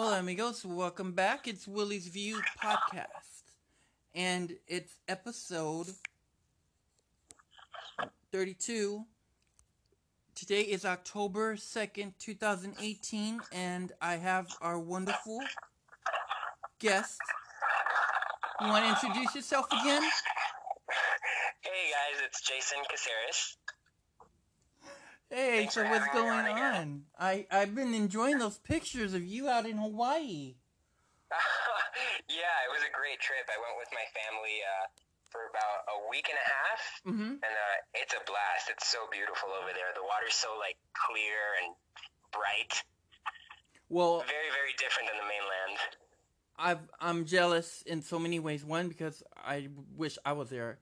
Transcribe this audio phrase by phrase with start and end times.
[0.00, 0.64] Hola, amigos.
[0.64, 1.48] Welcome back.
[1.48, 3.42] It's Willy's View podcast.
[4.14, 5.88] And it's episode
[8.30, 9.04] 32.
[10.36, 15.40] Today is October 2nd, 2018, and I have our wonderful
[16.78, 17.18] guest.
[18.60, 20.02] You want to introduce yourself again?
[21.60, 23.57] Hey guys, it's Jason Caceres.
[25.30, 27.02] Hey, so what's going on on?
[27.18, 30.54] I, I've been enjoying those pictures of you out in Hawaii.
[32.28, 33.44] yeah, it was a great trip.
[33.48, 34.86] I went with my family uh,
[35.28, 37.32] for about a week and a half, Mm-hmm.
[37.44, 38.70] and uh, it's a blast.
[38.70, 39.92] It's so beautiful over there.
[39.94, 41.74] The water's so like clear and
[42.32, 42.82] bright.
[43.90, 45.78] Well, Very, very different than the mainland.
[46.58, 48.64] I've I'm jealous in so many ways.
[48.64, 50.78] One, because I wish I was there.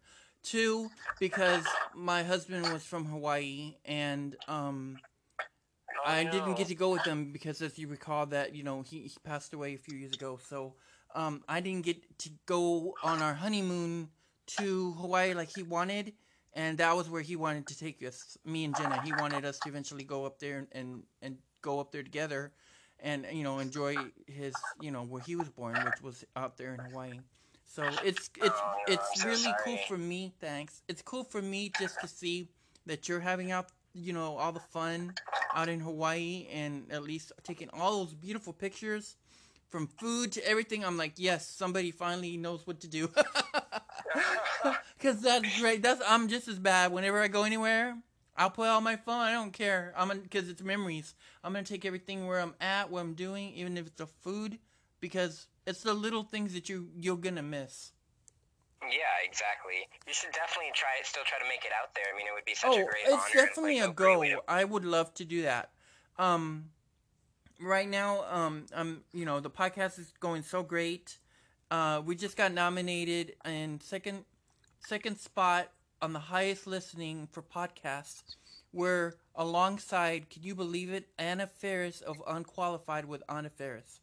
[0.47, 5.01] Two, because my husband was from Hawaii, and um,
[5.97, 6.31] Oh, I no.
[6.31, 9.19] didn't get to go with them because, as you recall, that you know he, he
[9.25, 10.39] passed away a few years ago.
[10.39, 10.77] So
[11.15, 14.11] um, I didn't get to go on our honeymoon
[14.59, 16.15] to Hawaii like he wanted,
[16.55, 18.99] and that was where he wanted to take us, me and Jenna.
[18.99, 22.53] He wanted us to eventually go up there and and, and go up there together,
[23.01, 26.75] and you know enjoy his you know where he was born, which was out there
[26.75, 27.25] in Hawaii.
[27.67, 30.33] So it's it's Oh, it's so really cool for me.
[30.41, 30.83] Thanks.
[30.89, 32.49] It's cool for me just to see
[32.87, 35.15] that you're having out you know all the fun
[35.55, 39.17] out in Hawaii and at least taking all those beautiful pictures
[39.69, 40.85] from food to everything.
[40.85, 43.11] I'm like, yes, somebody finally knows what to do.
[45.01, 45.83] Cause that's great.
[45.83, 46.93] That's I'm just as bad.
[46.93, 47.97] Whenever I go anywhere,
[48.37, 49.21] I'll put out my phone.
[49.21, 49.93] I don't care.
[49.97, 51.15] I'm gonna, because it's memories.
[51.45, 54.59] I'm gonna take everything where I'm at, what I'm doing, even if it's the food,
[55.01, 57.93] because it's the little things that you you're gonna miss.
[58.83, 59.89] Yeah, exactly.
[60.07, 60.91] You should definitely try.
[61.03, 62.05] Still try to make it out there.
[62.13, 63.23] I mean, it would be such oh, a great it's honor.
[63.25, 64.41] and, definitely like, a great go.
[64.41, 65.71] to- I would love to do that.
[66.19, 66.67] Um,
[67.61, 71.19] right now, um, I'm you know the podcast is going so great.
[71.71, 74.25] Uh, we just got nominated in second
[74.81, 78.23] second spot on the highest listening for podcasts.
[78.73, 84.01] We're alongside, can you believe it, Anna Faris of Unqualified with Anna Faris.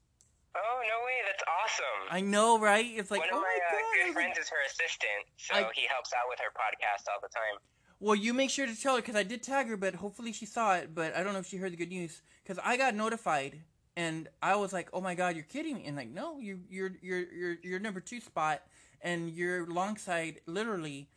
[0.55, 1.17] Oh no way!
[1.25, 2.07] That's awesome.
[2.11, 2.85] I know, right?
[2.85, 5.71] It's like, One oh of my my uh, good friends is her assistant, so I-
[5.73, 7.57] he helps out with her podcast all the time.
[7.99, 10.45] Well, you make sure to tell her because I did tag her, but hopefully she
[10.45, 10.93] saw it.
[10.93, 13.61] But I don't know if she heard the good news because I got notified
[13.95, 16.91] and I was like, "Oh my god, you're kidding me!" And like, no, you you're
[17.01, 18.61] you're you're you're number two spot
[19.01, 21.07] and you're alongside literally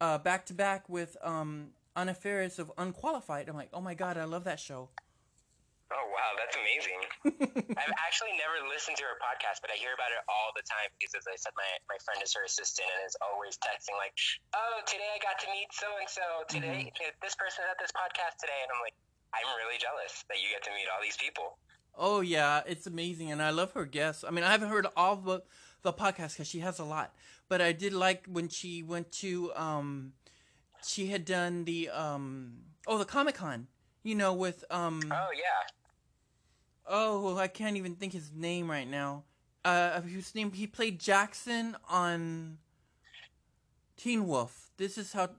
[0.00, 3.48] uh, back to back with um, Anna Faris of Unqualified.
[3.48, 4.90] I'm like, "Oh my god, I love that show."
[5.94, 7.00] Oh wow, that's amazing.
[7.78, 10.90] I've actually never listened to her podcast, but I hear about it all the time
[10.98, 14.10] because, as I said, my, my friend is her assistant and is always texting like,
[14.50, 16.26] "Oh, today I got to meet so and so.
[16.50, 16.90] Today
[17.22, 18.98] this person is at this podcast today," and I'm like,
[19.30, 21.58] I'm really jealous that you get to meet all these people.
[21.94, 24.24] Oh yeah, it's amazing, and I love her guests.
[24.26, 25.42] I mean, I haven't heard all the
[25.82, 27.14] the podcast because she has a lot,
[27.48, 30.12] but I did like when she went to um,
[30.84, 33.68] she had done the um, oh the Comic Con,
[34.02, 35.62] you know, with um, Oh yeah,
[36.88, 39.24] oh I can't even think his name right now.
[39.64, 42.58] Uh, his name he played Jackson on
[43.96, 44.70] Teen Wolf.
[44.76, 45.30] This is how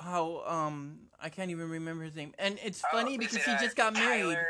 [0.00, 3.42] how um I can't even remember his name, and it's Oh, funny is because it,
[3.44, 4.22] he uh, just got married.
[4.22, 4.46] Tyler-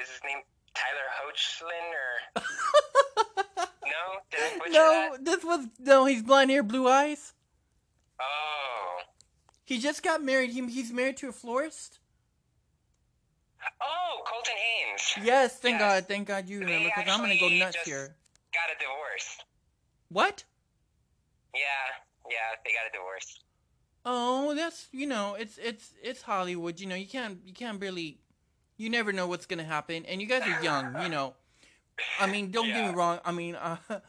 [0.00, 0.38] Is his name
[0.74, 2.42] Tyler Hoechlin or
[3.84, 4.70] no?
[4.70, 5.24] No, that?
[5.24, 6.04] this was no.
[6.06, 7.32] He's blonde hair, blue eyes.
[8.20, 8.98] Oh.
[9.64, 10.50] He just got married.
[10.50, 11.98] He, he's married to a florist.
[13.80, 15.80] Oh, Colton Haynes Yes, thank Yes.
[15.80, 16.08] God.
[16.08, 18.16] Thank God you remember because I'm gonna go nuts here.
[18.52, 19.38] got a divorce.
[20.08, 20.44] What?
[21.54, 21.60] Yeah,
[22.30, 23.40] yeah, they got a divorce.
[24.04, 26.78] Oh, that's you know, it's it's it's Hollywood.
[26.80, 28.20] You know, you can't you can't really,
[28.76, 30.04] you never know what's gonna happen.
[30.06, 31.02] And you guys are young.
[31.02, 31.34] You know,
[32.20, 33.20] I mean, don't get me wrong.
[33.24, 33.76] I mean, uh,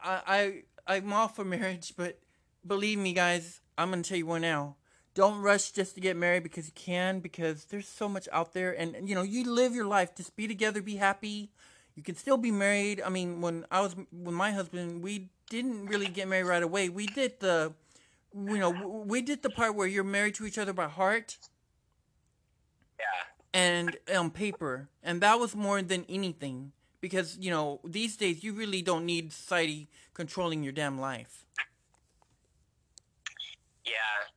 [0.00, 2.18] I I I'm all for marriage, but
[2.66, 4.76] believe me, guys, I'm gonna tell you one now.
[5.16, 8.72] Don't rush just to get married because you can, because there's so much out there,
[8.72, 10.14] and you know, you live your life.
[10.14, 11.50] Just be together, be happy.
[11.96, 13.00] You can still be married.
[13.00, 16.90] I mean, when I was with my husband, we didn't really get married right away.
[16.90, 17.72] We did the,
[18.34, 18.70] you know,
[19.08, 21.38] we did the part where you're married to each other by heart
[22.98, 23.04] Yeah.
[23.54, 28.52] and on paper, and that was more than anything because you know these days you
[28.52, 31.46] really don't need society controlling your damn life.
[33.84, 34.35] Yeah.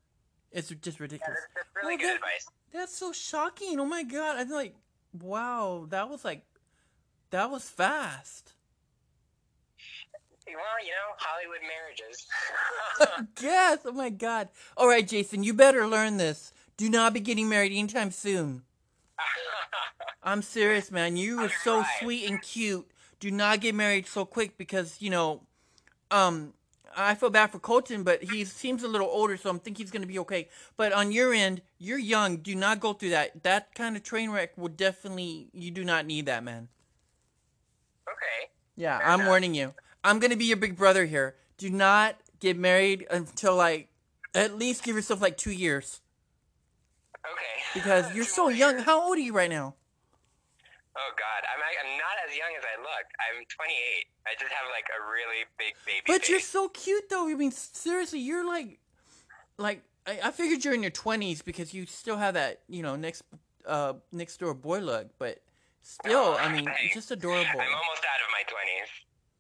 [0.51, 1.39] It's just Yeah, ridiculous.
[1.55, 2.47] that's, that's really Well, good that- advice.
[2.71, 3.79] That's so shocking.
[3.79, 4.37] Oh my god.
[4.37, 4.75] I'm like,
[5.19, 6.43] wow, that was like
[7.31, 8.53] that was fast.
[10.47, 12.27] Well, you know, Hollywood marriages.
[13.41, 14.49] yes, oh my god.
[14.77, 16.51] Alright, Jason, you better learn this.
[16.77, 18.63] Do not be getting married anytime soon.
[20.23, 21.17] I'm serious, man.
[21.17, 22.89] You are so sweet and cute.
[23.19, 25.41] Do not get married so quick because you know,
[26.09, 26.53] um,
[26.95, 29.91] I feel bad for Colton, but he seems a little older, so I'm think he's
[29.91, 30.49] gonna be okay.
[30.77, 32.37] But on your end, you're young.
[32.37, 33.43] Do not go through that.
[33.43, 35.49] That kind of train wreck will definitely.
[35.53, 36.67] You do not need that, man.
[38.07, 38.51] okay.
[38.75, 39.27] Yeah, Fair I'm enough.
[39.27, 39.73] warning you.
[40.03, 41.35] I'm gonna be your big brother here.
[41.57, 43.89] Do not get married until like
[44.33, 46.01] at least give yourself like two years
[47.25, 47.79] Okay.
[47.79, 48.79] because you're so young.
[48.79, 49.75] How old are you right now?
[50.99, 53.05] Oh God, I'm I'm not as young as I look.
[53.23, 54.05] I'm 28.
[54.27, 56.29] I just have like a really big baby But face.
[56.29, 57.29] you're so cute though.
[57.29, 58.79] I mean, seriously, you're like,
[59.57, 62.95] like I, I figured you're in your 20s because you still have that you know
[62.95, 63.23] next
[63.65, 65.07] uh next door boy look.
[65.17, 65.39] But
[65.81, 67.47] still, I mean, it's just adorable.
[67.47, 68.91] I'm almost out of my 20s.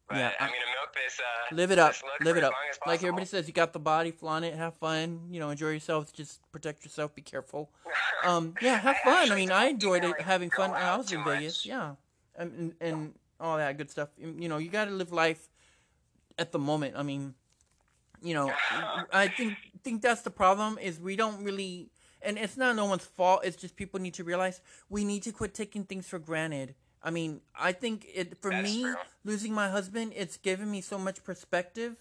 [0.09, 1.19] But Yeah, I'm I- gonna milk this.
[1.19, 2.53] Uh, Live it up, live it up.
[2.87, 5.27] Like everybody says, you got the body, flaunt it, have fun.
[5.29, 6.11] You know, enjoy yourself.
[6.13, 7.13] Just protect yourself.
[7.15, 7.69] Be careful.
[8.21, 9.31] Um, yeah, have I fun.
[9.31, 11.65] I mean, I enjoyed it having fun when I was in too Vegas.
[11.65, 11.65] much.
[11.67, 11.95] Yeah,
[12.35, 14.09] and, and and all that good stuff.
[14.17, 15.47] You know, you got to live life
[16.37, 16.95] at the moment.
[16.97, 17.33] I mean,
[18.21, 18.51] you know,
[19.13, 19.55] I think
[19.85, 21.91] think that's the problem is we don't really,
[22.21, 23.45] and it's not no one's fault.
[23.45, 24.59] It's just people need to realize
[24.89, 26.75] we need to quit taking things for granted.
[27.01, 28.85] I mean, I think it for me
[29.23, 31.95] losing my husband, it's given me so much perspective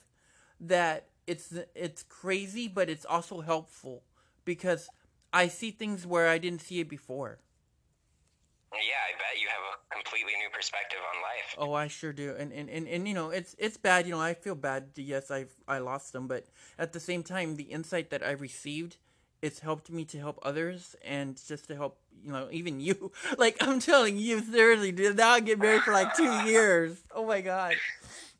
[0.60, 4.02] that it's it's crazy, but it's also helpful
[4.44, 4.88] because
[5.32, 7.38] I see things where I didn't see it before.
[8.72, 11.54] Yeah, I bet you have a completely new perspective on life.
[11.58, 12.34] Oh, I sure do.
[12.38, 15.30] And and, and, and you know, it's it's bad, you know, I feel bad yes,
[15.30, 16.46] I I lost them, but
[16.78, 18.98] at the same time the insight that I received
[19.40, 23.12] it's helped me to help others and just to help, you know, even you.
[23.38, 26.98] Like I'm telling you seriously, did not get married for like 2 years.
[27.14, 27.74] Oh my god.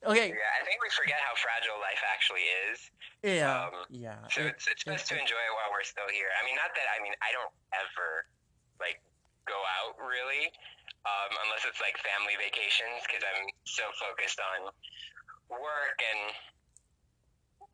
[0.07, 0.31] Okay.
[0.31, 2.79] Yeah, I think we forget how fragile life actually is.
[3.23, 3.51] Yeah.
[3.51, 4.19] Um, yeah.
[4.31, 6.31] So it- it's it's best to enjoy it while we're still here.
[6.39, 8.27] I mean, not that I mean I don't ever
[8.79, 9.03] like
[9.51, 10.47] go out really,
[11.03, 14.71] um, unless it's like family vacations because I'm so focused on
[15.51, 16.35] work and.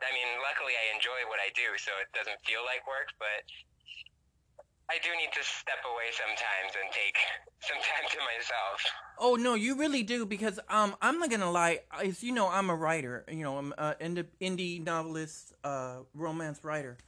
[0.04, 3.08] I mean, luckily I enjoy what I do, so it doesn't feel like work.
[3.16, 3.40] But
[4.90, 7.16] I do need to step away sometimes and take
[7.60, 8.81] some time to myself.
[9.19, 12.69] Oh no, you really do because um I'm not gonna lie, as you know, I'm
[12.69, 13.25] a writer.
[13.28, 16.98] You know, I'm an indie, novelist, uh, romance writer,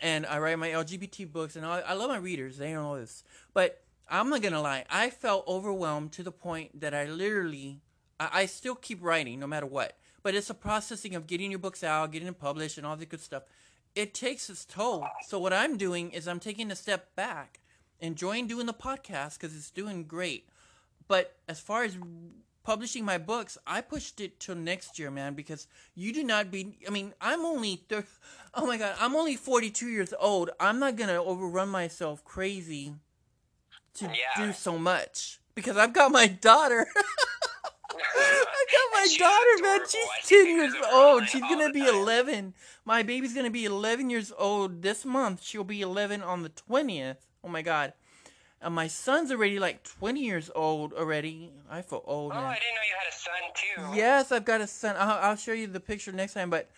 [0.00, 2.58] and I write my LGBT books, and I, I love my readers.
[2.58, 3.24] They know this,
[3.54, 7.80] but I'm not gonna lie, I felt overwhelmed to the point that I literally,
[8.20, 9.96] I, I still keep writing no matter what.
[10.22, 13.06] But it's a processing of getting your books out, getting them published, and all the
[13.06, 13.44] good stuff.
[13.94, 15.06] It takes its toll.
[15.26, 17.60] So what I'm doing is I'm taking a step back,
[18.00, 20.48] enjoying doing the podcast because it's doing great.
[21.08, 21.96] But as far as
[22.64, 26.78] publishing my books, I pushed it till next year, man, because you do not be.
[26.86, 27.82] I mean, I'm only.
[27.88, 28.06] Thir-
[28.54, 30.50] oh my god, I'm only 42 years old.
[30.58, 32.94] I'm not gonna overrun myself crazy
[33.94, 34.46] to Yeah.
[34.46, 36.86] do so much because I've got my daughter.
[37.94, 39.80] I got my daughter, man.
[39.88, 41.28] She's 10 years old.
[41.28, 42.54] She's gonna be 11.
[42.84, 45.42] My baby's gonna be 11 years old this month.
[45.42, 47.16] She'll be 11 on the 20th.
[47.44, 47.92] Oh my god.
[48.60, 51.50] And my son's already like 20 years old already.
[51.68, 52.44] I feel old, Oh, man.
[52.44, 53.16] I didn't know you had a
[53.88, 53.98] son too.
[53.98, 54.94] Yes, I've got a son.
[54.96, 56.48] I'll, I'll show you the picture next time.
[56.48, 56.70] But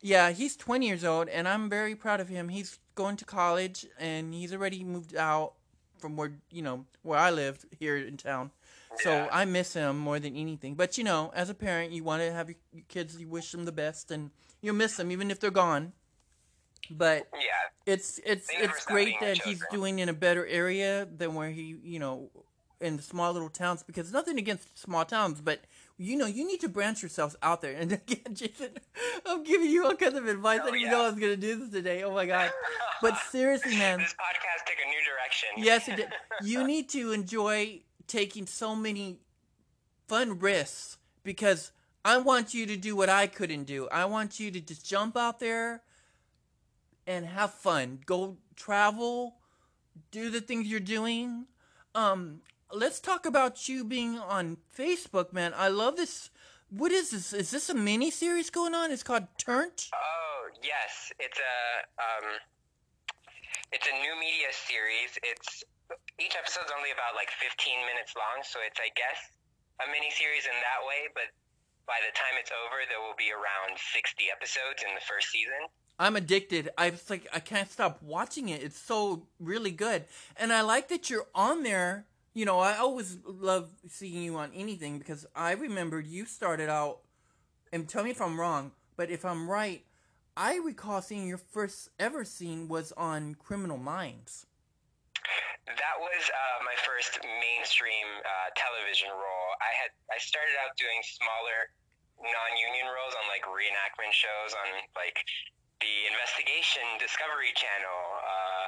[0.00, 2.48] yeah, he's 20 years old, and I'm very proud of him.
[2.48, 5.54] He's going to college, and he's already moved out
[5.98, 8.52] from where you know where I lived here in town.
[8.96, 9.28] So Yeah.
[9.32, 10.74] I miss him more than anything.
[10.74, 13.16] But you know, as a parent, you want to have your, your kids.
[13.18, 14.30] You wish them the best, and
[14.60, 15.92] you miss them even if they're gone.
[16.90, 17.40] But Yeah.
[17.86, 21.76] it's it's never it's great that he's doing in a better area than where he
[21.82, 22.30] you know
[22.80, 25.60] in the small little towns because nothing against small towns but
[25.98, 28.70] you know you need to branch yourselves out there and again jason
[29.24, 30.98] i'm giving you all kinds of advice i Oh, didn't even yeah.
[30.98, 32.50] know i was going to do this today oh my god
[33.00, 35.48] but seriously man This podcast took a new direction.
[35.58, 36.08] yes it did.
[36.42, 39.18] you need to enjoy taking so many
[40.08, 41.72] fun risks because
[42.04, 43.88] i want you to do what i couldn't do.
[43.90, 45.82] I want you to just jump out there
[47.06, 48.00] and have fun.
[48.06, 49.36] Go travel
[50.10, 51.46] do the things you're doing.
[51.94, 52.40] Um
[52.72, 55.52] let's talk about you being on facebook man.
[55.56, 56.30] I love this.
[56.70, 57.32] What is this?
[57.32, 58.90] Is this a mini series going on?
[58.90, 59.90] It's called turnt?
[59.94, 62.30] Oh yes, it's a um,
[63.72, 65.18] it's a new media series.
[65.22, 65.64] It's
[66.22, 67.50] each episode's only about like 15
[67.90, 69.18] minutes long, so it's I guess
[69.82, 71.10] a mini series in that way.
[71.10, 71.34] But
[71.90, 75.66] by the time it's over, there will be around 60 episodes in the first season.
[75.98, 76.70] I'm addicted.
[76.78, 78.62] I was like, I can't stop watching it.
[78.62, 80.06] It's so really good,
[80.38, 82.06] and I like that you're on there.
[82.34, 87.00] You know, I always love seeing you on anything because I remember you started out,
[87.72, 89.84] and tell me if I'm wrong, but if I'm right,
[90.34, 94.46] I recall seeing your first ever scene was on Criminal Minds.
[95.66, 99.50] That was uh, my first mainstream uh, television role.
[99.62, 101.70] I had I started out doing smaller
[102.18, 105.18] non-union roles on like reenactment shows on like
[105.82, 108.00] the Investigation Discovery Channel.
[108.22, 108.66] Uh,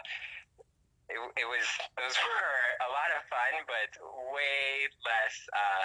[1.10, 1.66] it, it was
[1.98, 3.90] those were a lot of fun, but
[4.34, 5.84] way less uh,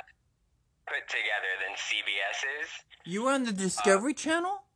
[0.90, 2.70] put together than CBS's.
[3.06, 4.69] You were on the Discovery uh, Channel.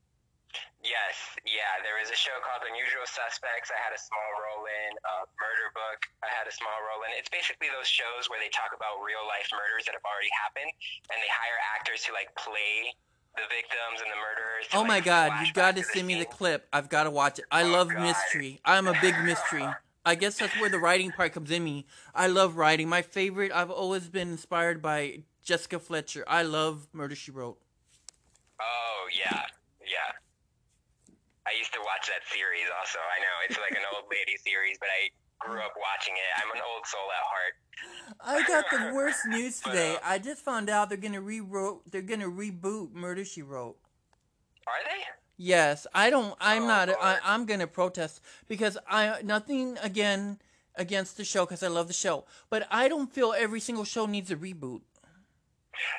[0.84, 1.16] Yes,
[1.48, 1.80] yeah.
[1.80, 3.72] There was a show called Unusual Suspects.
[3.72, 4.92] I had a small role in.
[5.00, 6.00] Uh, Murder Book.
[6.20, 7.16] I had a small role in.
[7.16, 10.72] It's basically those shows where they talk about real life murders that have already happened,
[11.08, 12.92] and they hire actors to like play
[13.40, 14.64] the victims and the murderers.
[14.70, 15.30] To, oh like, my God!
[15.48, 16.68] You got to send me the clip.
[16.76, 17.48] I've got to watch it.
[17.48, 18.04] I oh love God.
[18.04, 18.60] mystery.
[18.68, 19.68] I'm a big mystery.
[20.06, 21.86] I guess that's where the writing part comes in me.
[22.14, 22.90] I love writing.
[22.90, 23.52] My favorite.
[23.56, 26.24] I've always been inspired by Jessica Fletcher.
[26.28, 27.58] I love Murder She Wrote.
[28.60, 29.43] Oh yeah.
[32.04, 33.00] I used to watch that series also.
[33.00, 36.42] I know it's like an old lady series, but I grew up watching it.
[36.42, 37.54] I'm an old soul at heart.
[38.22, 39.96] I got the worst news today.
[39.96, 41.90] but, uh, I just found out they're gonna rewrote.
[41.90, 43.78] They're gonna reboot Murder She Wrote.
[44.68, 45.04] Are they?
[45.38, 46.36] Yes, I don't.
[46.40, 46.90] I'm oh, not.
[46.90, 50.40] I, I'm gonna protest because I nothing again
[50.76, 54.06] against the show because I love the show, but I don't feel every single show
[54.06, 54.82] needs a reboot.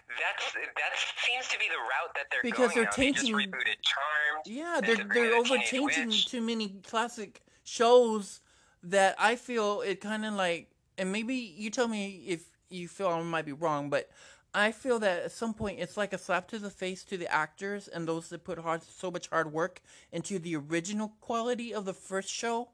[0.09, 3.37] That's that seems to be the route that they're because going they're tainting.
[3.37, 4.47] They Charmed.
[4.47, 8.41] Yeah, they're they're over tainting too many classic shows
[8.83, 10.71] that I feel it kind of like.
[10.97, 14.09] And maybe you tell me if you feel I might be wrong, but
[14.55, 17.31] I feel that at some point it's like a slap to the face to the
[17.33, 21.85] actors and those that put hard so much hard work into the original quality of
[21.85, 22.69] the first show.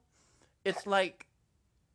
[0.63, 1.25] It's like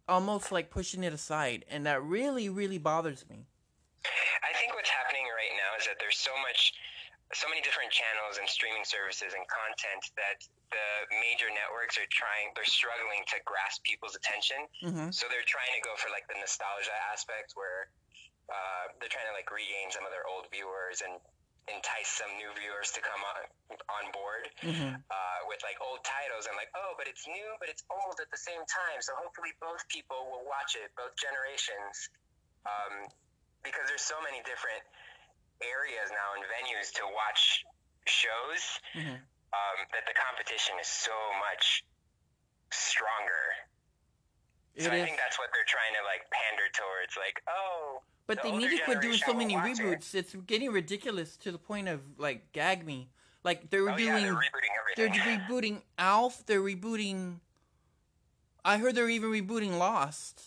[0.09, 3.47] almost like pushing it aside, and that really really bothers me.
[4.45, 6.75] I think what's happening right now is that there's so much,
[7.35, 10.89] so many different channels and streaming services and content that the
[11.23, 14.67] major networks are trying, they're struggling to grasp people's attention.
[14.83, 15.09] Mm-hmm.
[15.15, 17.91] So they're trying to go for like the nostalgia aspect where
[18.51, 21.19] uh, they're trying to like regain some of their old viewers and
[21.67, 23.43] entice some new viewers to come on
[23.91, 24.95] on board mm-hmm.
[25.03, 28.31] uh, with like old titles and like oh but it's new but it's old at
[28.31, 32.07] the same time so hopefully both people will watch it both generations
[32.71, 33.11] um,
[33.67, 34.81] because there's so many different
[35.59, 37.67] areas now and venues to watch
[38.07, 38.63] shows
[38.95, 39.19] mm-hmm.
[39.19, 41.83] um, that the competition is so much
[42.71, 43.45] stronger.
[44.79, 45.03] It so is.
[45.03, 48.03] I think that's what they're trying to like pander towards, like, oh.
[48.27, 50.15] But the they need to quit doing so many reboots.
[50.15, 50.19] It.
[50.19, 53.09] It's getting ridiculous to the point of like gag me.
[53.45, 54.41] Like they're oh, doing, yeah,
[54.97, 56.45] they're, they're rebooting Alf.
[56.47, 57.39] They're rebooting.
[58.65, 60.43] I heard they're even rebooting Lost.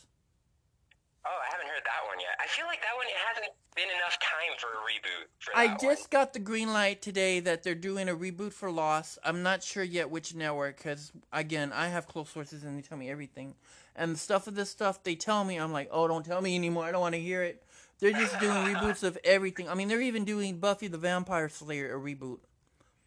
[1.25, 2.35] Oh, I haven't heard that one yet.
[2.39, 5.27] I feel like that one hasn't been enough time for a reboot.
[5.39, 6.21] For I just one.
[6.21, 9.19] got the green light today that they're doing a reboot for Lost.
[9.23, 12.97] I'm not sure yet which network because again, I have close sources and they tell
[12.97, 13.55] me everything.
[13.95, 16.55] And the stuff of this stuff they tell me, I'm like, oh, don't tell me
[16.55, 16.85] anymore.
[16.85, 17.63] I don't want to hear it.
[17.99, 19.67] They're just doing reboots of everything.
[19.67, 22.39] I mean, they're even doing Buffy the Vampire Slayer a reboot.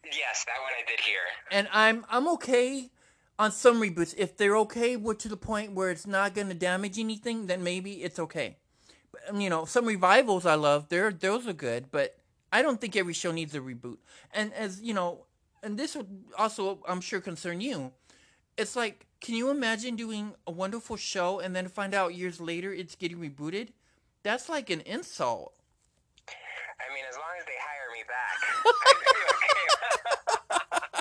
[0.04, 1.20] Yes, that one I did hear.
[1.50, 2.90] And I'm I'm okay
[3.38, 6.54] on some reboots, if they're okay with to the point where it's not going to
[6.54, 8.56] damage anything, then maybe it's okay.
[9.28, 12.16] Um, you know, some revivals I love, they're those are good, but
[12.52, 13.98] I don't think every show needs a reboot.
[14.32, 15.26] And as you know,
[15.62, 17.92] and this would also, I'm sure, concern you.
[18.56, 22.72] It's like, can you imagine doing a wonderful show and then find out years later
[22.72, 23.68] it's getting rebooted?
[24.22, 25.54] That's like an insult.
[26.28, 28.38] I mean, as long as they hire me back,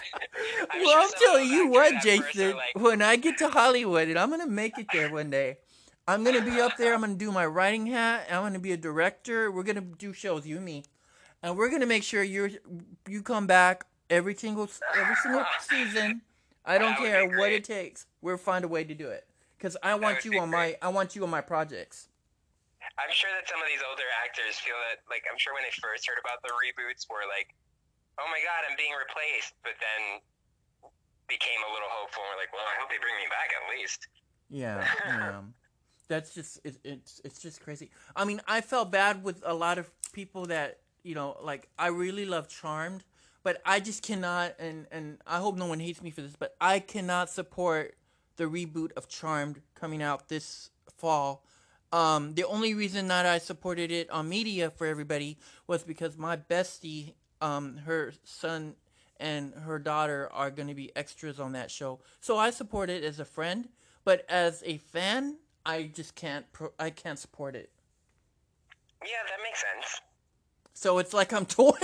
[0.71, 2.55] I'm well, sure I'm telling you what, Jason.
[2.55, 2.75] Like...
[2.75, 5.57] When I get to Hollywood, and I'm gonna make it there one day,
[6.07, 6.93] I'm gonna be up there.
[6.93, 8.27] I'm gonna do my writing hat.
[8.29, 9.51] I'm gonna be a director.
[9.51, 10.83] We're gonna do shows, you and me,
[11.43, 12.57] and we're gonna make sure you
[13.07, 16.21] you come back every single every single season.
[16.65, 18.05] I don't care what it takes.
[18.21, 19.27] We'll find a way to do it
[19.57, 20.77] because I want you on great.
[20.81, 22.09] my I want you on my projects.
[22.99, 25.73] I'm sure that some of these older actors feel that like I'm sure when they
[25.81, 27.55] first heard about the reboots were like
[28.19, 30.21] oh my god, I'm being replaced, but then
[31.25, 32.21] became a little hopeful.
[32.21, 34.01] And we're like, well, I hope they bring me back at least.
[34.51, 35.41] Yeah, yeah.
[36.07, 37.89] That's just it, it's it's just crazy.
[38.15, 41.87] I mean, I felt bad with a lot of people that you know, like I
[41.87, 43.03] really love Charmed,
[43.43, 44.55] but I just cannot.
[44.59, 47.95] And and I hope no one hates me for this, but I cannot support
[48.37, 51.45] the reboot of Charmed coming out this fall.
[51.93, 56.37] Um, the only reason that I supported it on media for everybody was because my
[56.37, 58.75] bestie um, her son
[59.19, 61.99] and her daughter are going to be extras on that show.
[62.21, 63.69] So I support it as a friend,
[64.03, 66.51] but as a fan, I just can't.
[66.51, 67.69] Pro- I can't support it.
[69.03, 70.01] Yeah, that makes sense.
[70.73, 71.73] So it's like I'm torn.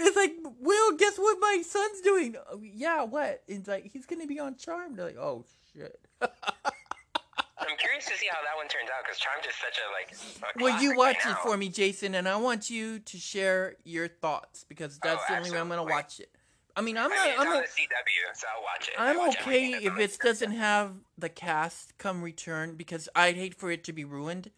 [0.00, 2.36] it's like, Will, guess what my son's doing?
[2.60, 3.42] Yeah, what?
[3.48, 4.98] It's like he's gonna be on Charmed.
[4.98, 5.98] Like, oh shit.
[6.22, 10.12] I'm curious to see how that one turns out because Charmed is such a like.
[10.58, 11.42] A Well, you watch right it now.
[11.42, 15.32] for me, Jason, and I want you to share your thoughts because oh, that's Oh,
[15.34, 16.30] the only way I'm gonna watch it.
[16.76, 17.26] I mean, I'm I not.
[17.26, 18.94] mean, I'm on the CW, so I'll watch it.
[18.98, 23.70] I'm watch okay if it doesn't have the cast come return because I'd hate for
[23.70, 24.50] it to be ruined.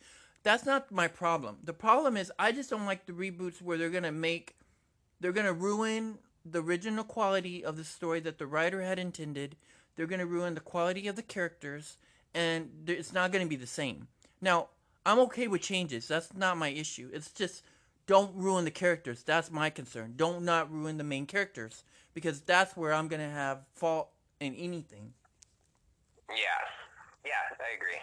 [0.43, 1.59] That's not my problem.
[1.65, 4.57] The problem is I just don't like the reboots where they're gonna make,
[5.21, 9.57] they're gonna ruin the original quality of the story that the writer had intended.
[9.97, 11.97] They're gonna ruin the quality of the characters,
[12.35, 14.09] and it's not gonna be the same.
[14.41, 14.69] Now
[15.07, 16.09] I'm okay with changes.
[16.09, 17.11] That's not my issue.
[17.13, 17.63] It's just
[18.07, 19.23] don't ruin the characters.
[19.23, 20.13] That's my concern.
[20.17, 24.09] Don't not ruin the main characters because that's where I'm gonna have fault
[24.41, 25.13] in anything.
[26.31, 26.63] Yeah,
[27.27, 27.99] yeah, I agree.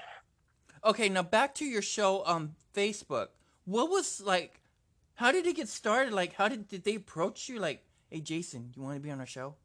[0.83, 3.29] Okay, now back to your show on Facebook.
[3.65, 4.59] What was like?
[5.15, 6.13] How did it get started?
[6.13, 7.59] Like, how did did they approach you?
[7.59, 9.55] Like, hey, Jason, you want to be on our show?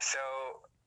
[0.00, 0.20] So,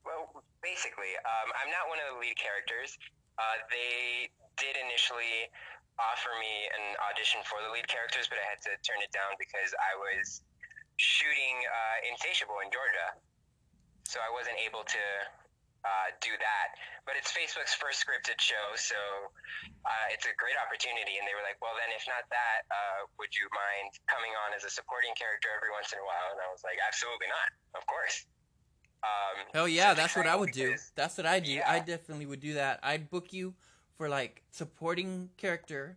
[0.04, 0.30] well,
[0.62, 2.94] basically, um, I'm not one of the lead characters.
[3.38, 5.48] Uh, they did initially
[5.98, 9.36] offer me an audition for the lead characters, but I had to turn it down
[9.40, 10.42] because I was
[11.00, 13.16] shooting uh, Insatiable in Georgia.
[14.04, 15.04] So I wasn't able to
[15.80, 16.68] uh, do that.
[17.08, 19.00] But it's Facebook's first scripted show, so
[19.88, 21.16] uh, it's a great opportunity.
[21.16, 24.52] And they were like, well, then if not that, uh, would you mind coming on
[24.52, 26.36] as a supporting character every once in a while?
[26.36, 27.48] And I was like, absolutely not,
[27.80, 28.28] of course.
[29.00, 30.76] Um, Hell yeah, so that's what I would do.
[30.94, 31.56] That's what I do.
[31.56, 31.70] Yeah.
[31.70, 32.78] I definitely would do that.
[32.84, 33.56] I'd book you
[33.96, 35.96] for like supporting character,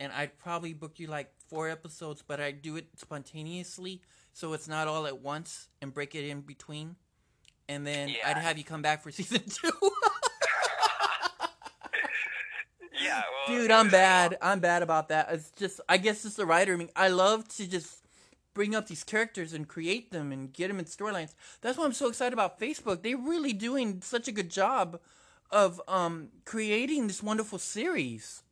[0.00, 4.00] and I'd probably book you like four episodes, but I'd do it spontaneously,
[4.38, 6.94] so it's not all at once, and break it in between,
[7.68, 8.28] and then Yeah.
[8.28, 9.70] I'd have you come back for season two.
[13.00, 14.36] Yeah, well, Dude, I'm bad.
[14.42, 15.28] I'm bad about that.
[15.30, 16.74] It's just, I guess it's the writer.
[16.74, 18.04] I mean, I love to just
[18.54, 21.34] bring up these characters and create them and get them in storylines.
[21.60, 23.02] That's why I'm so excited about Facebook.
[23.04, 24.98] They're really doing such a good job
[25.52, 28.42] of um, creating this wonderful series.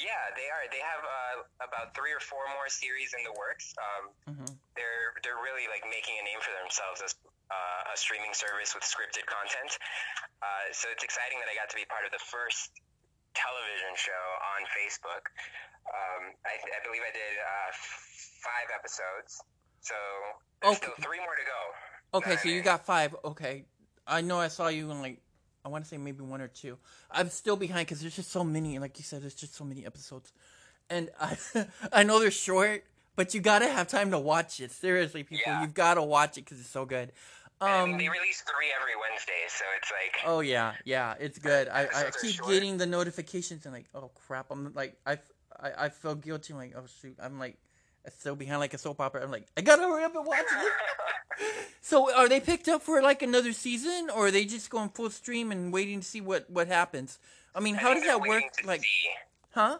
[0.00, 0.64] Yeah, they are.
[0.72, 3.74] They have uh, about three or four more series in the works.
[3.76, 4.48] Um, Mhm.
[4.76, 7.12] They're they're really like making a name for themselves as
[7.50, 9.76] uh, a streaming service with scripted content.
[10.40, 12.70] Uh, so it's exciting that I got to be part of the first
[13.34, 14.24] television show
[14.56, 15.24] on Facebook.
[15.88, 17.70] Um, I, I believe I did uh,
[18.40, 19.42] five episodes.
[19.80, 19.94] So
[20.62, 20.86] there's Okay.
[20.94, 21.60] still three more to go.
[22.18, 23.16] Okay, so you got five.
[23.24, 23.64] Okay,
[24.06, 25.20] I know I saw you in like
[25.64, 26.78] I want to say maybe one or two.
[27.10, 28.78] I'm still behind because there's just so many.
[28.78, 30.32] Like you said, there's just so many episodes,
[30.88, 31.36] and I
[31.92, 32.84] I know they're short,
[33.16, 34.70] but you gotta have time to watch it.
[34.70, 35.60] Seriously, people, Yeah.
[35.62, 37.12] you've gotta watch it because it's so good.
[37.60, 37.98] And Um.
[37.98, 41.68] they release three every Wednesday, so it's like Oh yeah, yeah, it's good.
[41.68, 42.50] I, I keep short.
[42.50, 45.18] getting the notifications and like, oh crap, I'm like, I,
[45.58, 46.52] I, I feel guilty.
[46.52, 47.58] I'm like, oh shoot, I'm like,
[48.12, 49.22] still behind like a soap opera.
[49.22, 50.72] I'm like, I gotta hurry up and watch it.
[51.80, 55.08] So are they picked up for like another season, or are they just going full
[55.08, 57.18] stream and waiting to see what what happens?
[57.54, 58.42] I mean, I how does that work?
[58.64, 59.08] Like, see.
[59.52, 59.78] huh?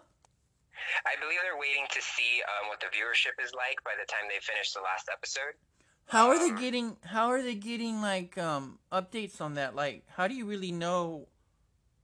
[1.04, 4.22] I believe they're waiting to see um, what the viewership is like by the time
[4.28, 5.54] they finish the last episode.
[6.06, 6.96] How are they Um, getting?
[7.04, 9.74] How are they getting like um updates on that?
[9.74, 11.26] Like, how do you really know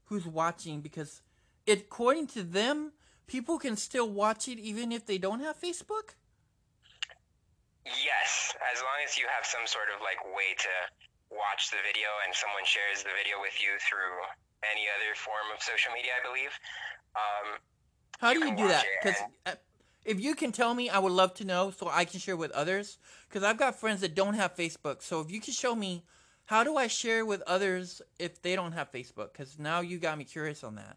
[0.06, 0.80] who's watching?
[0.80, 1.22] Because
[1.64, 2.92] it, according to them,
[3.26, 6.14] people can still watch it even if they don't have Facebook.
[7.84, 10.74] Yes, as long as you have some sort of like way to
[11.30, 14.16] watch the video and someone shares the video with you through
[14.64, 16.52] any other form of social media, I believe.
[17.14, 17.58] Um,
[18.20, 18.84] How You do you can do that?
[18.84, 19.04] watch it
[19.44, 19.56] Because
[20.04, 22.50] if you can tell me, I would love to know so I can share with
[22.52, 22.98] others.
[23.28, 25.02] Because I've got friends that don't have Facebook.
[25.02, 26.04] So if you can show me,
[26.46, 29.32] how do I share with others if they don't have Facebook?
[29.32, 30.96] Because now you got me curious on that.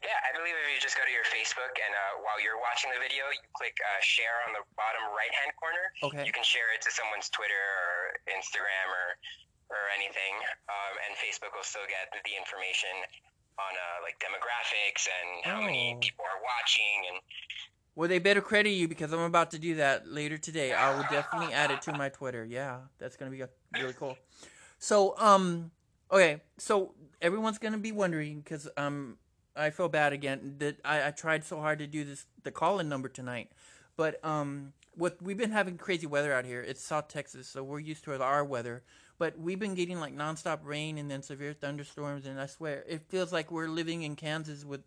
[0.00, 2.88] Yeah, I believe if you just go to your Facebook and uh, while you're watching
[2.92, 5.84] the video, you click uh, share on the bottom right hand corner.
[6.02, 6.24] Okay.
[6.24, 9.06] You can share it to someone's Twitter or Instagram or
[9.68, 10.34] or anything,
[10.70, 12.94] um, and Facebook will still get the information
[13.58, 16.00] on uh, like demographics and how many Oh.
[16.00, 17.16] people are watching and
[17.96, 20.72] Well, they better credit you because I'm about to do that later today.
[20.72, 22.44] I will definitely add it to my Twitter.
[22.44, 24.16] Yeah, that's gonna be uh, really cool.
[24.78, 25.70] So, um,
[26.12, 29.18] okay, so everyone's gonna be wondering because um,
[29.56, 32.88] I feel bad again that I, I tried so hard to do this the call-in
[32.88, 33.50] number tonight,
[33.96, 36.62] but um, what we've been having crazy weather out here.
[36.62, 38.82] It's South Texas, so we're used to our weather.
[39.18, 43.02] But we've been getting like nonstop rain and then severe thunderstorms, and I swear it
[43.08, 44.82] feels like we're living in Kansas with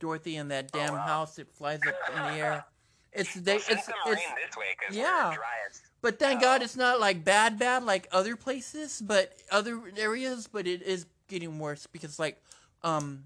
[0.00, 1.00] Dorothy and that damn wow.
[1.00, 2.64] house that flies up in the air.
[3.12, 5.28] It's they, Well, it's, it's rain this way yeah.
[5.30, 9.32] we're dry as but thank God it's not like bad bad like other places, but
[9.50, 12.42] other areas, but it is getting worse because like
[12.82, 13.24] um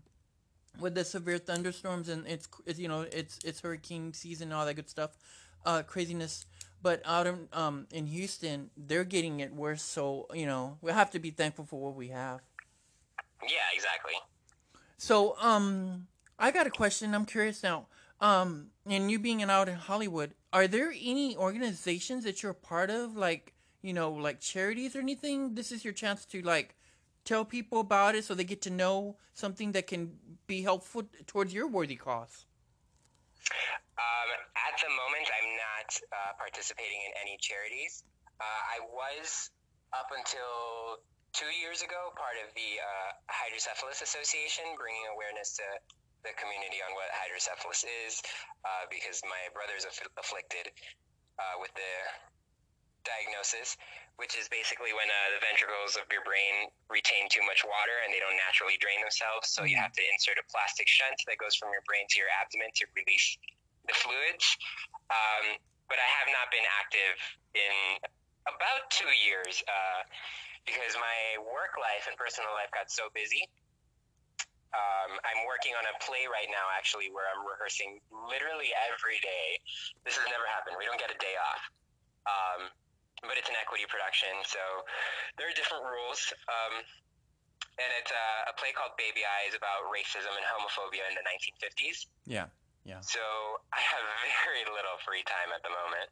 [0.79, 4.67] with the severe thunderstorms and it's, it's you know it's it's hurricane season and all
[4.67, 5.17] that good stuff,
[5.65, 6.47] uh craziness.
[6.83, 9.83] But out in um in Houston, they're getting it worse.
[9.83, 12.41] So you know we have to be thankful for what we have.
[13.43, 14.15] Yeah, exactly.
[14.97, 17.15] So, um, I got a question.
[17.15, 17.87] I'm curious now.
[18.21, 22.91] Um, and you being out in Hollywood, are there any organizations that you're a part
[22.91, 25.55] of, like you know, like charities or anything?
[25.55, 26.75] This is your chance to like
[27.29, 30.17] tell people about it so they get to know something that can
[30.49, 32.49] be helpful towards your worthy cause.
[34.01, 38.03] Um, at the moment, I'm not uh, participating in any charities.
[38.41, 39.53] Uh, I was
[39.93, 41.05] up until
[41.37, 45.67] two years ago part of the uh, Hydrocephalus Association, bringing awareness to
[46.25, 48.19] the community on what hydrocephalus is,
[48.65, 50.67] uh, because my brother's aff- afflicted
[51.39, 51.93] uh, with the
[53.09, 53.81] diagnosis,
[54.21, 58.13] which is basically when uh, the ventricles of your brain retain too much water and
[58.13, 59.49] they don't naturally drain themselves.
[59.49, 62.29] So you have to insert a plastic shunt that goes from your brain to your
[62.37, 63.41] abdomen to release
[63.89, 64.45] the fluids.
[65.09, 65.57] Um,
[65.89, 67.17] but I have not been active
[67.57, 67.75] in
[68.45, 70.05] about two years uh,
[70.69, 73.49] because my work life and personal life got so busy.
[74.77, 79.57] Um, I'm working on a play right now, actually, where I'm rehearsing literally every day.
[80.05, 80.77] This has never happened.
[80.77, 81.63] We don't get a day off.
[82.29, 82.61] Um,
[83.23, 84.63] but it's an equity production, so
[85.37, 86.21] there are different rules.
[86.47, 86.85] Um,
[87.79, 92.11] and it's a, a play called Baby Eyes about racism and homophobia in the 1950s.
[92.27, 92.51] Yeah,
[92.83, 93.01] yeah.
[93.01, 93.23] So
[93.71, 94.05] I have
[94.47, 96.11] very little free time at the moment.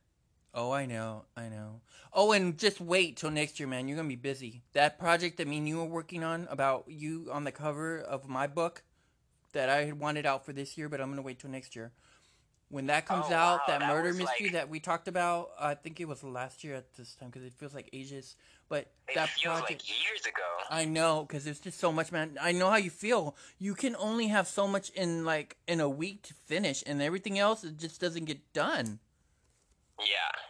[0.57, 1.83] Oh, I know, I know.
[2.15, 3.89] Oh, and just wait till next year, man.
[3.89, 4.63] You're gonna be busy.
[4.73, 8.29] That project that me and you were working on about you on the cover of
[8.29, 8.83] my book
[9.53, 11.93] that I had wanted out for this year, but I'm gonna wait till next year.
[12.69, 15.51] When that comes Oh, out, wow, that, that murder mystery like- that we talked about,
[15.59, 18.35] I think it was last year at this time because it feels like ages.
[18.69, 20.43] But that project, like years ago.
[20.69, 22.37] I know, because there's just so much, man.
[22.43, 23.37] I know how you feel.
[23.61, 27.39] You can only have so much in like in a week to finish, and everything
[27.39, 28.99] else it just doesn't get done.
[30.01, 30.41] Yeah.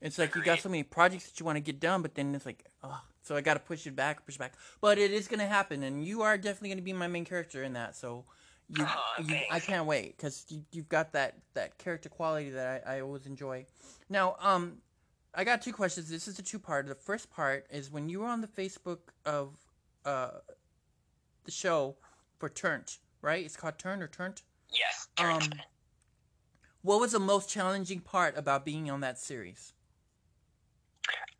[0.00, 2.32] It's like you got so many projects that you want to get done, but then
[2.36, 4.52] it's like, oh, so I got to push it back, push it back.
[4.80, 7.72] But it is gonna happen, and you are definitely gonna be my main character in
[7.72, 7.96] that.
[7.96, 8.24] So,
[8.68, 12.84] you, Aw, you I can't wait because you, you've got that that character quality that
[12.86, 13.66] I, I always enjoy.
[14.08, 14.78] Now, um,
[15.34, 16.08] I got two questions.
[16.08, 16.86] This is a two part.
[16.86, 19.56] The first part is when you were on the Facebook of
[20.04, 20.30] uh
[21.44, 21.96] the show
[22.38, 23.44] for Turnt, right?
[23.44, 24.42] It's called Turn or Turnt.
[24.72, 25.08] Yes.
[25.18, 25.52] Um,
[26.82, 29.74] what was the most challenging part about being on that series?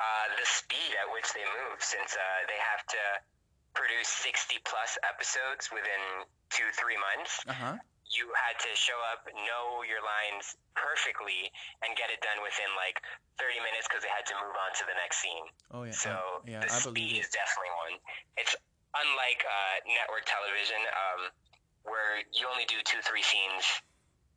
[0.00, 3.02] uh, the speed at which they move, since uh, they have to
[3.74, 7.42] produce 60 plus episodes within two, three months.
[7.44, 7.76] Uh huh.
[8.14, 11.50] You had to show up, know your lines perfectly,
[11.82, 13.02] and get it done within like
[13.42, 15.46] 30 minutes because they had to move on to the next scene.
[15.74, 15.98] Oh yeah.
[15.98, 17.94] So uh, yeah, the I speed believe is definitely one.
[18.38, 18.54] It's
[18.94, 21.20] unlike uh, network television, um,
[21.82, 23.66] where you only do two, three scenes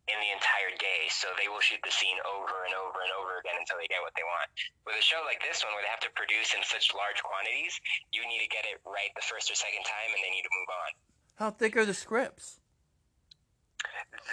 [0.08, 1.12] in the entire day.
[1.12, 4.00] So they will shoot the scene over and over and over again until they get
[4.02, 4.48] what they want.
[4.88, 7.76] With a show like this one, where they have to produce in such large quantities,
[8.16, 10.54] you need to get it right the first or second time, and they need to
[10.56, 10.90] move on.
[11.38, 12.58] How thick are the scripts?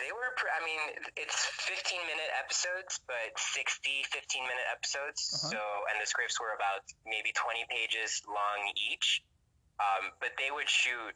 [0.00, 0.80] They were, I mean,
[1.20, 1.36] it's
[1.68, 5.20] 15 minute episodes, but 60, 15 minute episodes.
[5.20, 5.52] Uh-huh.
[5.52, 5.60] So,
[5.92, 9.20] and the scripts were about maybe 20 pages long each.
[9.76, 11.12] Um, but they would shoot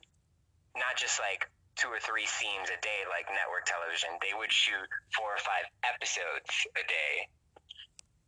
[0.77, 1.49] not just like
[1.81, 5.65] two or three scenes a day like network television, they would shoot four or five
[5.89, 7.15] episodes a day.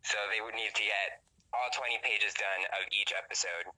[0.01, 1.21] So they would need to get
[1.53, 3.69] all 20 pages done of each episode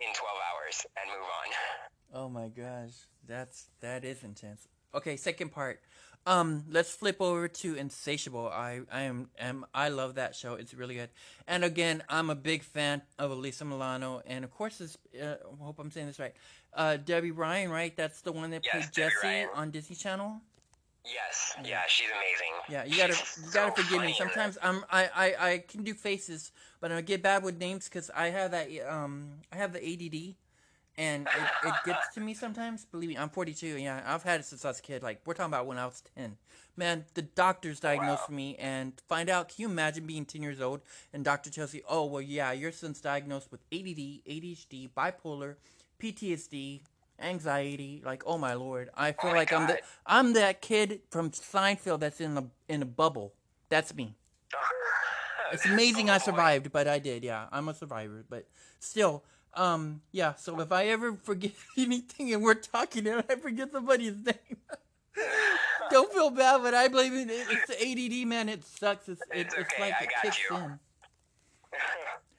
[0.00, 2.22] in 12 hours and move on.
[2.22, 2.92] Oh my gosh,
[3.26, 4.66] that's that is intense.
[4.94, 5.80] Okay, second part.
[6.26, 8.48] Um, let's flip over to Insatiable.
[8.48, 10.54] I I am am I love that show.
[10.54, 11.08] It's really good.
[11.46, 14.98] And again, I'm a big fan of Alyssa Milano, and of course, this.
[15.18, 16.34] Uh, I hope I'm saying this right.
[16.74, 17.96] Uh, Debby Ryan, right?
[17.96, 19.48] That's the one that Yes, played Ryan.
[19.54, 20.40] on Disney Channel.
[21.04, 22.54] Yes, yeah, she's amazing.
[22.68, 24.12] Yeah, you gotta She's you gotta so forgive me.
[24.12, 28.10] Sometimes I'm I, I I can do faces, but I get bad with names because
[28.14, 30.34] I have that um I have the ADD,
[30.98, 32.84] and it, it gets to me sometimes.
[32.84, 33.78] Believe me, I'm 42.
[33.78, 35.02] Yeah, I've had it since I was a kid.
[35.02, 36.36] Like we're talking about when I was 10.
[36.76, 38.36] Man, the doctors diagnosed Wow.
[38.36, 39.48] me and find out.
[39.48, 40.82] Can you imagine being 10 years old
[41.12, 45.56] and doctor tells you, oh well, yeah, your son's diagnosed with ADD, ADHD, bipolar,
[45.98, 46.80] PTSD.
[47.20, 51.30] Anxiety, like oh my lord, I feel my like I'm the I'm that kid from
[51.30, 53.34] Seinfeld that's in a in a bubble.
[53.68, 54.14] That's me.
[55.52, 56.24] It's amazing I Oh, boy.
[56.26, 57.24] survived, but I did.
[57.24, 58.24] Yeah, I'm a survivor.
[58.28, 58.46] But
[58.78, 60.34] still, um, yeah.
[60.34, 64.58] So if I ever forget anything and we're talking and I forget somebody's name,
[65.90, 66.62] don't feel bad.
[66.62, 67.28] But I blame it.
[67.30, 68.48] It's the ADD, man.
[68.48, 69.08] It sucks.
[69.08, 70.56] It's it, It's it's okay, like I it kicks you.
[70.56, 70.78] in.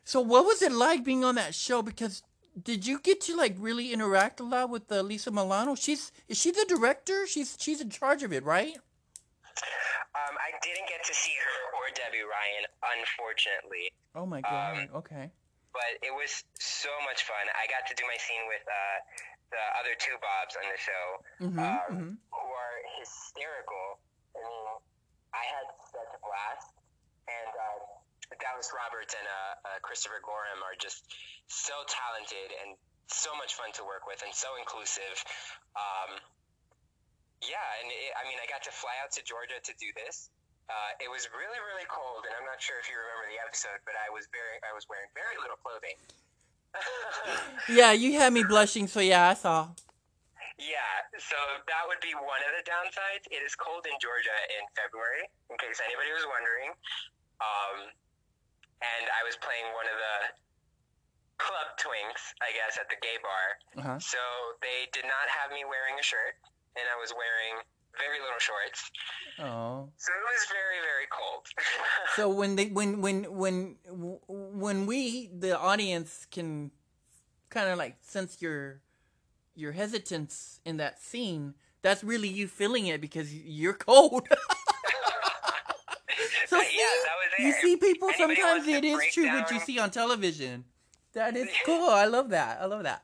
[0.05, 1.81] So what was it like being on that show?
[1.81, 2.23] Because
[2.61, 5.75] did you get to like really interact a lot with uh, Lisa Milano?
[5.75, 7.25] She's is she the director?
[7.27, 8.75] She's she's in charge of it, right?
[10.11, 12.63] Um, I didn't get to see her or Debby Ryan,
[12.99, 14.89] unfortunately, Oh my Um, god.
[15.03, 15.31] okay.
[15.71, 17.39] but it was so much fun.
[17.55, 18.97] I got to do my scene with uh,
[19.55, 21.05] the other two Bobs on the show,
[21.47, 22.13] Mm-hmm, um, mm-hmm.
[22.27, 24.03] who are hysterical.
[24.35, 24.67] I mean,
[25.31, 26.75] I had such a blast,
[27.31, 27.79] and um,
[28.39, 31.03] Dallas Roberts and uh, uh, Christopher Gorham are just
[31.51, 32.79] so talented and
[33.11, 35.19] so much fun to work with, and so inclusive.
[35.75, 36.15] Um,
[37.43, 40.31] yeah, and it, I mean, I got to fly out to Georgia to do this.
[40.71, 43.83] Uh, it was really, really cold, and I'm not sure if you remember the episode,
[43.83, 45.97] but I was very, I was wearing very little clothing.
[47.67, 49.67] Yeah, you had me blushing, so yeah, I saw.
[50.55, 51.35] Yeah, so
[51.67, 53.25] that would be one of the downsides.
[53.27, 56.71] It is cold in Georgia in February, in case anybody was wondering.
[57.41, 57.77] Um,
[58.81, 60.15] and I was playing one of the
[61.37, 63.45] club twinks, I guess, at the gay bar.
[63.81, 63.97] Uh-huh.
[63.97, 64.21] So
[64.61, 66.37] they did not have me wearing a shirt,
[66.77, 67.65] and I was wearing
[67.97, 68.91] very little shorts.
[69.39, 69.89] Oh.
[69.97, 71.45] So it was very, very cold.
[72.15, 73.77] So when they when when when
[74.27, 76.71] when we the audience can
[77.49, 78.81] kind of like sense your
[79.55, 84.27] your hesitance in that scene, that's really you feeling it because you're cold.
[87.37, 87.67] so yeah, see, that was it.
[87.67, 90.65] you see, people sometimes it is true what you see on television.
[91.13, 91.89] That is cool.
[91.89, 92.59] I love that.
[92.61, 93.03] I love that.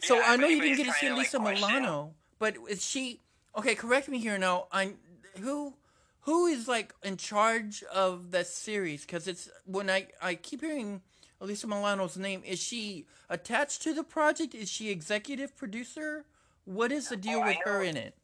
[0.00, 3.20] So Yeah, I know you didn't get to see Lisa like, Milano, but is she
[3.56, 3.74] okay?
[3.74, 4.66] Correct me here now.
[4.72, 4.96] I'm
[5.40, 5.74] who
[6.22, 9.02] who is like in charge of that series?
[9.06, 11.02] Because it's when I I keep hearing
[11.40, 12.42] Lisa Milano's name.
[12.44, 14.54] Is she attached to the project?
[14.54, 16.24] Is she executive producer?
[16.64, 18.14] What is the deal Oh, with her in it?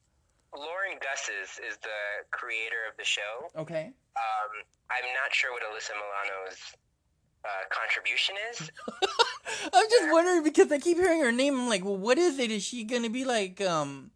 [0.54, 3.48] Lauren Gussis is the creator of the show.
[3.56, 3.92] Okay.
[4.16, 4.50] Um,
[4.90, 6.58] I'm not sure what Alyssa Milano's
[7.44, 8.70] uh, contribution is.
[9.72, 11.58] I'm just wondering because I keep hearing her name.
[11.58, 12.50] I'm like, well, what is it?
[12.50, 14.10] Is she gonna be like, um,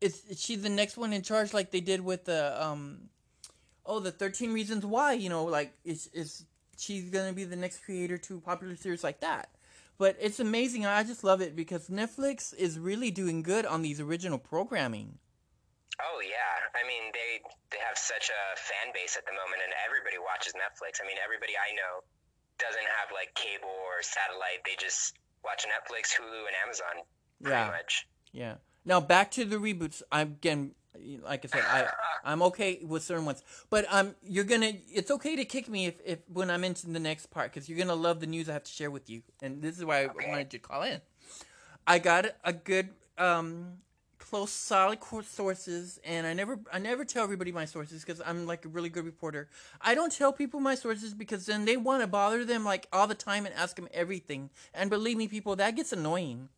[0.00, 3.08] is, is she the next one in charge like they did with the, um,
[3.84, 5.12] oh, the 13 Reasons Why?
[5.12, 6.44] You know, like, is is
[6.78, 9.50] she's gonna be the next creator to a popular series like that?
[9.98, 10.84] But it's amazing.
[10.84, 15.18] I just love it because Netflix is really doing good on these original programming.
[16.02, 17.40] Oh yeah, I mean they
[17.72, 21.00] they have such a fan base at the moment, and everybody watches Netflix.
[21.00, 22.04] I mean everybody I know
[22.60, 26.94] doesn't have like cable or satellite; they just watch Netflix, Hulu, and Amazon.
[27.42, 27.72] Pretty Yeah.
[27.72, 28.06] much.
[28.32, 28.54] Yeah.
[28.84, 30.02] Now back to the reboots.
[30.12, 30.72] I'm again,
[31.24, 31.88] like I said, I
[32.24, 34.72] I'm okay with certain ones, but um, you're gonna.
[34.92, 37.78] It's okay to kick me if, if when I'm into the next part because you're
[37.78, 40.06] gonna love the news I have to share with you, and this is why I
[40.06, 40.28] Okay.
[40.28, 41.00] wanted to call in.
[41.86, 43.78] I got a good um
[44.28, 48.64] close solid sources and i never i never tell everybody my sources because i'm like
[48.64, 49.48] a really good reporter.
[49.80, 53.06] I don't tell people my sources because then they want to bother them like all
[53.06, 54.50] the time and ask them everything.
[54.74, 56.48] And believe me people that gets annoying.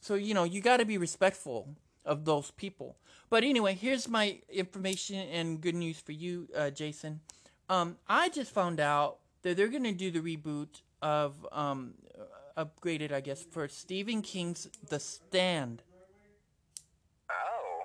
[0.00, 1.68] So you know you got to be respectful
[2.04, 2.96] of those people.
[3.28, 7.20] But anyway here's my information and good news for you uh, jason.
[7.68, 11.94] Um, i just found out that they're going to do the reboot of um,
[12.56, 15.82] upgraded i guess for stephen king's the stand
[17.30, 17.82] Oh,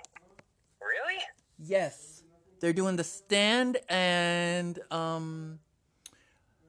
[0.81, 1.19] really?
[1.67, 2.23] Yes.
[2.59, 5.59] They're doing the stand and um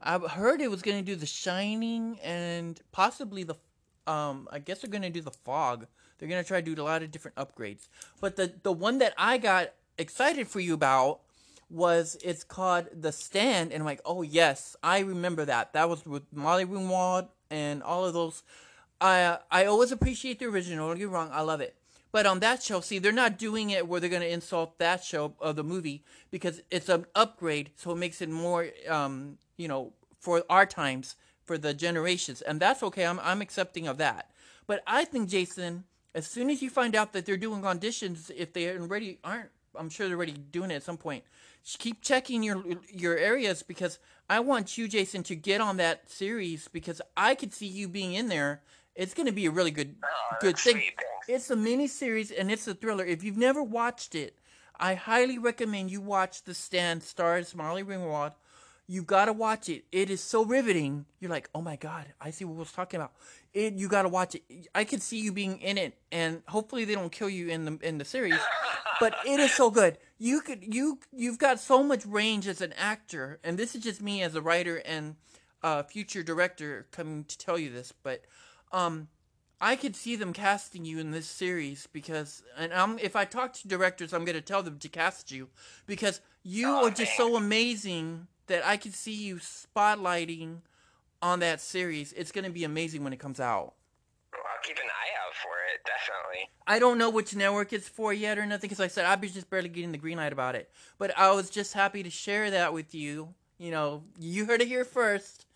[0.03, 3.57] I've heard it was going to do The Shining and possibly the
[4.07, 5.87] um I guess they're going to do The Fog.
[6.19, 7.89] They're going to try to do a lot of different upgrades.
[8.21, 11.21] But the the one that I got excited for you about
[11.69, 15.73] was it's called The Stand and I'm like, "Oh yes, I remember that.
[15.73, 18.43] That was with Molly Ringwald and all of those
[19.01, 20.89] I I always appreciate the original.
[20.89, 21.77] Don't get wrong, I love it.
[22.17, 25.05] But on that show, see, they're not doing it where they're going to insult that
[25.05, 29.69] show of the movie because it's an upgrade, so it makes it more, um, you
[29.69, 33.05] know, for our times, for the generations, and that's okay.
[33.05, 34.31] I'm I'm accepting of that.
[34.67, 38.55] But I think Jason, as soon as you find out that they're doing auditions, if
[38.55, 41.23] they already aren't, I'm sure they're already doing it at some point.
[41.79, 43.99] Keep checking your your areas because
[44.31, 48.15] I want you, Jason, to get on that series because I could see you being
[48.15, 48.63] in there.
[48.95, 50.77] It's going to be a really good Oh, good thing.
[50.77, 50.95] sweet.
[51.29, 53.05] It's a mini series and it's a thriller.
[53.05, 54.39] If you've never watched it,
[54.79, 57.03] I highly recommend you watch The Stand.
[57.03, 58.33] Stars Molly Ringwald.
[58.89, 59.85] You gotta watch it.
[59.91, 61.07] It is so riveting.
[61.19, 63.13] You're like, oh my god, I see what was talking about.
[63.53, 63.75] It.
[63.75, 64.43] You gotta watch it.
[64.75, 67.79] I could see you being in it, and hopefully they don't kill you in the
[67.83, 68.39] in the series.
[69.01, 69.99] but it is so good.
[70.19, 74.01] You could you you've got so much range as an actor, and this is just
[74.01, 75.17] me as a writer and
[75.63, 77.93] uh, future director coming to tell you this.
[78.05, 78.23] But
[78.71, 79.09] um,
[79.61, 83.55] I could see them casting you in this series because, and I'm, if I talk
[83.55, 85.49] to directors, I'm going to tell them to cast you
[85.87, 90.59] because you Oh, are just so amazing that I could see you spotlighting
[91.23, 92.13] on that series.
[92.13, 93.75] It's going to be amazing when it comes out.
[94.33, 96.51] I'll keep an eye out for it, definitely.
[96.67, 99.21] I don't know which network it's for yet or nothing because like I said I've
[99.21, 100.71] been just barely getting the green light about it.
[100.99, 103.35] But I was just happy to share that with you.
[103.59, 105.47] You know, you heard it here first.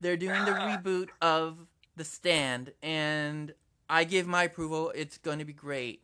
[0.00, 3.52] They're doing the reboot of The Stand, and
[3.88, 4.92] I give my approval.
[4.94, 6.02] It's going to be great.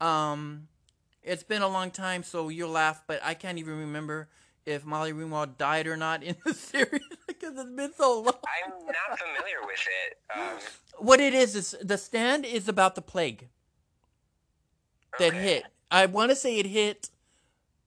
[0.00, 0.68] Um,
[1.22, 4.28] it's been a long time, so you'll laugh, but I can't even remember
[4.68, 8.34] if Molly Ringwald died or not in the series because it's been so long.
[8.64, 10.38] I'm not familiar with it.
[10.38, 10.58] Um,
[10.98, 13.48] What it is is the stand is about the plague
[15.18, 15.42] that okay.
[15.42, 15.64] hit.
[15.90, 17.10] I want to say it hit.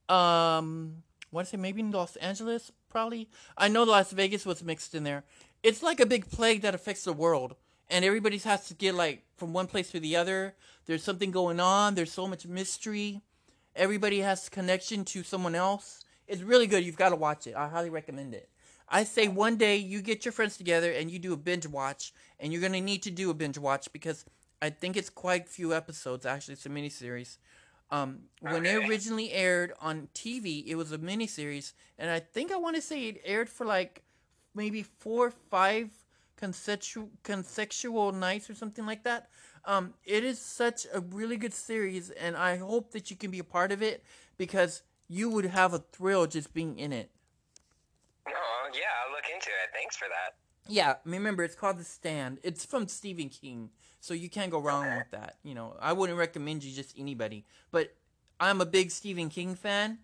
[0.09, 3.29] Um, I want to say maybe in Los Angeles, probably.
[3.57, 5.23] I know Las Vegas was mixed in there.
[5.63, 7.55] It's like a big plague that affects the world,
[7.89, 10.55] and everybody has to get like from one place to the other.
[10.87, 11.93] There's something going on.
[11.93, 13.21] There's so much mystery.
[13.75, 16.03] Everybody has connection to someone else.
[16.31, 16.85] It's really good.
[16.85, 17.55] You've got to watch it.
[17.55, 18.47] I highly recommend it.
[18.87, 22.13] I say one day you get your friends together and you do a binge watch,
[22.39, 24.23] and you're gonna need to do a binge watch because
[24.61, 26.25] I think it's quite a few episodes.
[26.25, 27.37] Actually, it's a miniseries.
[27.89, 32.55] Um, when it originally aired on TV, it was a miniseries, and I think I
[32.55, 34.03] want to say it aired for like
[34.55, 35.89] maybe four, or five
[36.37, 39.29] consecutive consecutive nights or something like that.
[39.65, 43.39] Um, it is such a really good series, and I hope that you can be
[43.39, 44.03] a part of it
[44.37, 47.11] because you would have a thrill just being in it.
[48.27, 49.69] Oh, yeah, I'll look into it.
[49.73, 50.35] Thanks for that.
[50.67, 52.39] Yeah, remember it's called The Stand.
[52.43, 54.97] It's from Stephen King, so you can't go wrong Okay.
[54.97, 55.37] with that.
[55.43, 57.93] You know, I wouldn't recommend you just anybody, but
[58.39, 59.99] I'm a big Stephen King fan,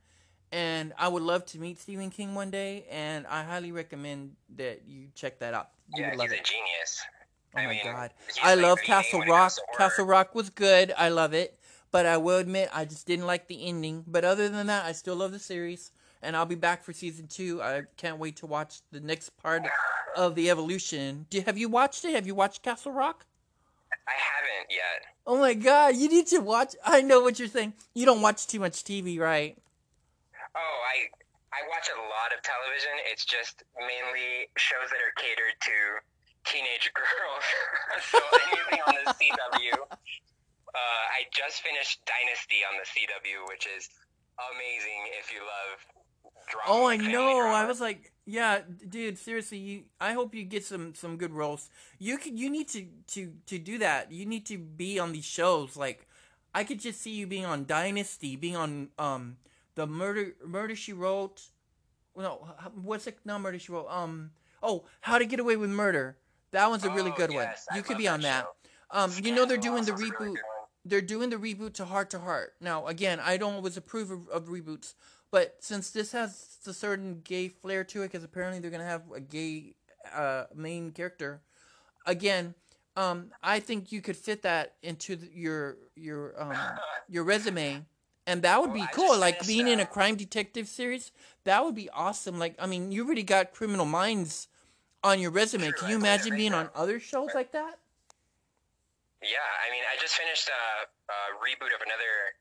[0.52, 4.82] and I would love to meet Stephen King one day, and I highly recommend that
[4.88, 5.70] you check that out.
[5.94, 6.42] You yeah, would love he's it.
[6.42, 7.02] a genius.
[7.56, 8.12] Oh I my mean, god,
[8.44, 9.42] I love Castle leading when it Rock.
[9.42, 9.78] comes to horror.
[9.90, 10.94] Castle Rock was good.
[10.98, 11.58] I love it,
[11.92, 14.04] but I will admit I just didn't like the ending.
[14.08, 17.28] But other than that, I still love the series, and I'll be back for season
[17.28, 17.62] two.
[17.62, 19.64] I can't wait to watch the next part
[20.16, 21.28] of the evolution.
[21.30, 22.16] Do, have you watched it?
[22.16, 23.26] Have you watched Castle Rock?
[24.08, 25.04] I haven't yet.
[25.26, 26.76] Oh my god, you need to watch.
[26.86, 27.74] I know what you're saying.
[27.94, 29.58] You don't watch too much TV, right?
[30.56, 31.12] Oh, I
[31.54, 32.92] I watch a lot of television.
[33.12, 35.76] It's just mainly shows that are catered to
[36.46, 37.46] teenage girls.
[38.12, 38.20] so
[38.54, 39.98] anything on the CW.
[40.76, 43.90] Uh, I just finished Dynasty on the CW, which is
[44.52, 45.80] amazing if you love
[46.52, 46.68] drama.
[46.68, 47.34] Oh, I know.
[47.42, 47.54] drama.
[47.56, 49.18] I was like, yeah, dude.
[49.18, 49.84] Seriously, you.
[50.00, 51.70] I hope you get some some good roles.
[52.00, 52.38] You could.
[52.38, 54.12] You need to to to do that.
[54.12, 55.78] You need to be on these shows.
[55.78, 56.08] Like,
[56.54, 59.38] I could just see you being on Dynasty, being on um
[59.76, 61.42] the murder murder she wrote.
[62.16, 62.48] No,
[62.82, 63.18] what's it?
[63.26, 63.88] Not murder she wrote.
[63.90, 64.32] Um.
[64.64, 66.18] Oh, How to Get Away with Murder.
[66.52, 67.76] That one's a really Oh, good yes, one.
[67.76, 68.50] I You could be on that show.
[68.90, 70.57] Um, you know they're doing the also is a really reboot one.
[70.88, 72.56] They're doing the reboot to Hart to Hart.
[72.62, 74.94] Now, again, I don't always approve of, of reboots,
[75.32, 79.04] but since this has a certain gay flair to it, because apparently they're gonna have
[79.14, 79.76] a gay
[80.14, 81.42] uh, main character,
[82.06, 82.56] again,
[82.96, 86.58] um, I think you could fit that into the, your your um,
[87.10, 87.86] your resume,
[88.26, 89.18] and that would Well, be cool.
[89.18, 91.12] Like being in a crime detective series,
[91.44, 92.40] that would be awesome.
[92.40, 94.48] Like, I mean, you already got Criminal Minds
[95.04, 95.72] on your resume.
[95.72, 96.60] Can you imagine being now.
[96.60, 97.78] on other shows like that?
[99.22, 100.64] Yeah, I mean, I just finished a,
[101.10, 102.38] a reboot of another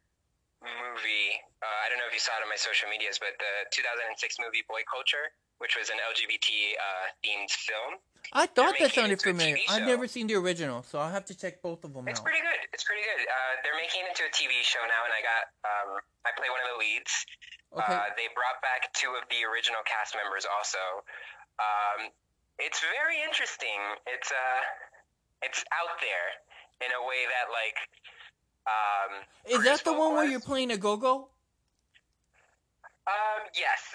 [0.64, 1.36] movie.
[1.60, 4.36] Uh, I don't know if you saw it on my social medias, but the 2006
[4.40, 7.96] movie Boy Culture, which was an LGBT uh, themed film.
[8.34, 9.56] I thought that sounded it into a familiar.
[9.70, 12.26] I've never seen the original, so I'll have to check both of them It's out.
[12.26, 12.60] pretty good.
[12.74, 13.22] It's pretty good.
[13.24, 15.90] Uh, they're making it into a TV show now, and I got um,
[16.26, 17.12] I play one of the leads.
[17.72, 17.86] Okay.
[17.86, 20.82] Uh, they brought back two of the original cast members also.
[21.62, 22.10] Um,
[22.58, 23.78] it's very interesting.
[24.10, 24.60] It's uh,
[25.46, 26.26] it's out there
[26.80, 27.76] in a way that like.
[28.66, 29.22] Um,
[29.60, 31.28] Is that the one where you're playing a go-go?
[33.06, 33.80] Um, yes.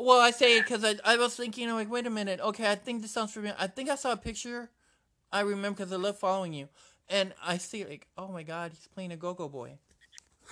[0.00, 2.40] Well, I say it because I, I was thinking, like, wait a minute.
[2.40, 3.54] Okay, I think this sounds familiar.
[3.60, 4.68] I think I saw a picture.
[5.30, 6.68] I remember because I love following you.
[7.08, 9.78] And I see, like, oh my God, he's playing a go-go boy.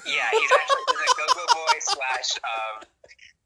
[0.06, 2.88] yeah, he's actually he's a go-go boy slash um,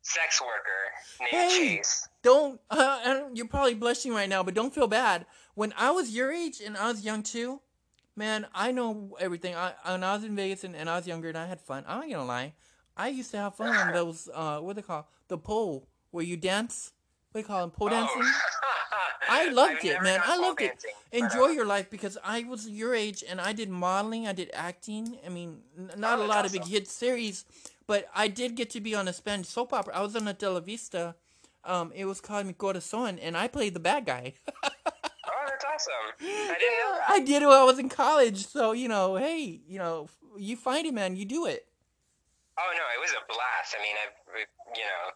[0.03, 1.77] sex worker named Hey.
[1.79, 2.09] Chase.
[2.23, 5.25] Don't, uh, don't- you're probably blushing right now, but don't feel bad.
[5.55, 7.63] When I was your age and I was young too,
[8.17, 9.55] man, I know everything.
[9.55, 11.85] I, when I was in Vegas and, and I was younger and I had fun,
[11.87, 12.55] I'm not gonna lie.
[12.97, 16.37] I used to have fun on those, uh, what they call the pole, where you
[16.37, 16.93] dance.
[17.33, 17.71] What do you call them?
[17.71, 18.23] Pole dancing?
[19.29, 20.21] I loved it, man.
[20.25, 20.69] I loved it.
[20.69, 24.33] dancing, but, Enjoy your life because I was your age and I did modeling, I
[24.33, 25.19] did acting.
[25.27, 27.45] I mean, n- not Oh, a that's lot of big hit series,
[27.87, 29.95] but I did get to be on a Spanish soap opera.
[29.97, 31.15] I was on a Televisa.
[31.65, 34.35] Um, it was called Mi Corazon, and I played the bad guy.
[35.77, 35.93] Awesome.
[36.21, 37.11] I didn't know that.
[37.11, 40.57] I did it when I was in college, so you know, hey, you know, you
[40.57, 41.67] find it, man, you do it.
[42.59, 43.77] Oh no, it was a blast.
[43.79, 44.39] I mean, I,
[44.75, 45.13] you know,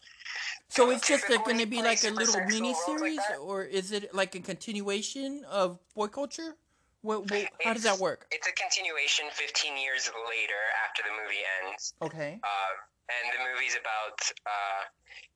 [0.69, 3.93] So it's just going to be like a little mini roles like series, or is
[3.93, 6.55] it like a continuation of boy culture?
[7.03, 8.29] What, what, how does that work?
[8.31, 11.95] It's a continuation 15 years later after the movie ends.
[12.03, 12.37] Okay.
[12.45, 12.75] Um,
[13.09, 14.85] and the movie's about uh,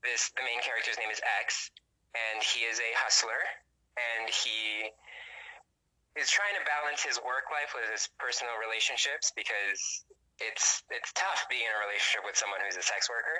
[0.05, 0.29] this.
[0.37, 1.72] The main character's name is X,
[2.12, 3.41] and he is a hustler,
[3.97, 4.93] and he
[6.15, 10.07] is trying to balance his work life with his personal relationships because
[10.43, 13.39] it's it's tough being in a relationship with someone who's a sex worker,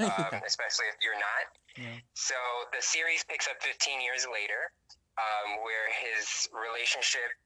[0.08, 1.44] um, especially if you're not.
[1.76, 2.00] Yeah.
[2.16, 2.36] So
[2.72, 4.72] the series picks up 15 years later,
[5.20, 7.36] um, where his relationship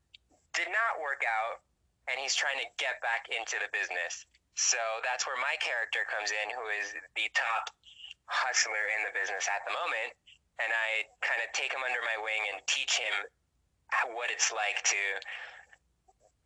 [0.54, 1.62] did not work out,
[2.06, 4.26] and he's trying to get back into the business.
[4.54, 7.74] So that's where my character comes in, who is the top
[8.30, 10.14] hustler in the business at the moment,
[10.62, 13.26] and I kind of take him under my wing and teach him
[14.14, 14.96] what it's like to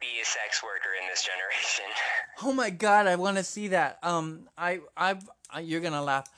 [0.01, 1.85] be a sex worker in this generation.
[2.43, 3.99] Oh my god, I want to see that.
[4.03, 6.29] Um, I, I've, I, you're gonna laugh.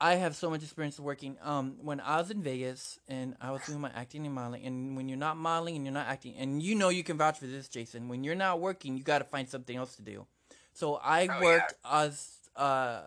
[0.00, 1.36] I have so much experience working.
[1.42, 4.96] Um, when I was in Vegas and I was doing my acting and modeling, and
[4.96, 7.46] when you're not modeling and you're not acting, and you know you can vouch for
[7.46, 8.08] this, Jason.
[8.08, 10.26] When you're not working, you got to find something else to do.
[10.72, 13.00] So I Oh, worked as uh,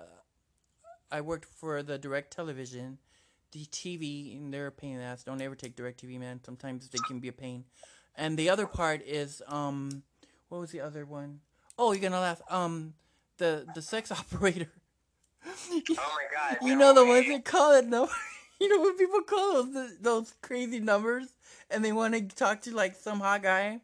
[1.11, 2.97] I worked for the direct television,
[3.51, 5.23] the TV, and they're a pain in the ass.
[5.23, 6.39] Don't ever take direct TV, man.
[6.43, 7.65] Sometimes they can be a pain.
[8.15, 10.03] And the other part is um,
[10.49, 11.39] what was the other one?
[11.77, 12.41] Oh, you're gonna laugh.
[12.49, 12.93] Um,
[13.37, 14.69] the the sex operator.
[15.45, 16.57] Oh my god!
[16.61, 18.11] You no know the ones that call it number.
[18.59, 21.29] You know when people call those those crazy numbers
[21.71, 23.79] and they want to talk to like some hot guy.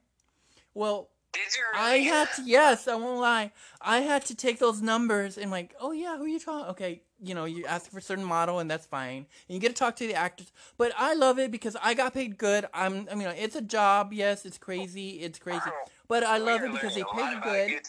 [0.76, 2.42] Well, Did you I had to.
[2.44, 3.52] Yes, I won't lie.
[3.80, 6.72] I had to take those numbers and like, oh yeah, who you talking?
[6.72, 9.28] Okay, you know, you ask for a certain model and that's fine.
[9.48, 10.52] And you get to talk to the actors.
[10.78, 12.66] But I love it because I got paid good.
[12.74, 13.08] I'm.
[13.12, 14.14] I mean, it's a job.
[14.14, 15.20] Yes, it's crazy.
[15.20, 15.60] It's crazy.
[15.64, 15.74] Wow.
[16.08, 17.80] But I love are it because they pay you good You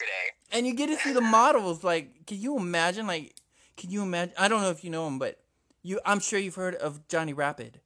[0.51, 1.83] and you get to see the models.
[1.83, 3.07] Like, can you imagine?
[3.07, 3.33] Like,
[3.77, 4.35] can you imagine?
[4.37, 5.39] I don't know if you know him, but
[5.81, 7.79] you, I'm sure you've heard of Johnny Rapid.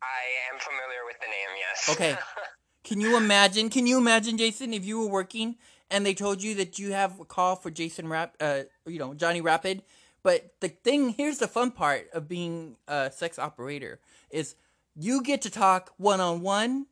[0.00, 1.58] I am familiar with the name.
[1.58, 1.88] Yes.
[1.88, 2.16] Okay.
[2.88, 3.68] Can you imagine?
[3.68, 5.56] Can you imagine, Jason, if you were working
[5.90, 9.12] and they told you that you have a call for Jason Rap, uh, you know,
[9.12, 9.82] Johnny Rapid?
[10.22, 14.54] But the thing here's the fun part of being a sex operator is
[14.96, 16.86] you get to talk one on one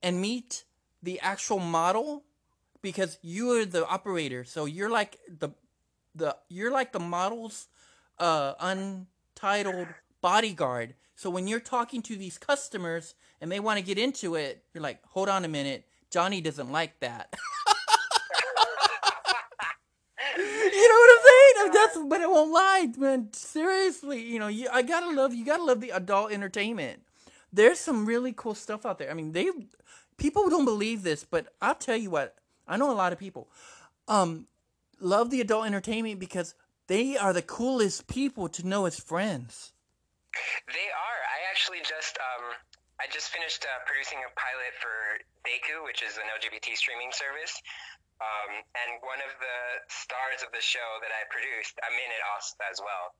[0.00, 0.62] and meet
[1.02, 2.22] the actual model
[2.80, 4.44] because you are the operator.
[4.44, 5.50] So you're like the
[6.14, 7.66] the you're like the model's
[8.20, 9.88] uh untitled
[10.20, 10.94] bodyguard.
[11.16, 14.82] So when you're talking to these customers and they want to get into it, you're
[14.82, 15.86] like, "Hold on a minute.
[16.10, 17.34] Johnny doesn't like that."
[20.36, 21.72] you know what I'm saying?
[21.72, 23.28] That's but it won't lie, man.
[23.32, 27.02] Seriously, you know, you I gotta love you gotta love the adult entertainment.
[27.52, 29.10] There's some really cool stuff out there.
[29.10, 29.50] I mean, they
[30.16, 32.36] people don't believe this, but I'll tell you what.
[32.68, 33.48] I know a lot of people
[34.08, 34.46] um
[35.00, 36.54] love the adult entertainment because
[36.86, 39.72] they are the coolest people to know as friends.
[40.66, 41.20] They are.
[41.26, 42.44] I actually just um,
[42.96, 47.52] I just finished uh, producing a pilot for Dekkoo, which is an LGBT streaming service.
[48.16, 49.58] Um, and one of the
[49.92, 53.12] stars of the show that I produced, I'm in it also as well,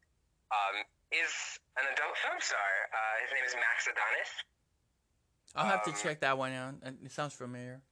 [0.48, 0.80] um,
[1.12, 1.28] is
[1.76, 2.70] an adult film star.
[2.88, 4.30] Uh, his name is Max Adonis.
[5.52, 6.80] I'll have to Um, check that one out.
[7.04, 7.84] It sounds familiar.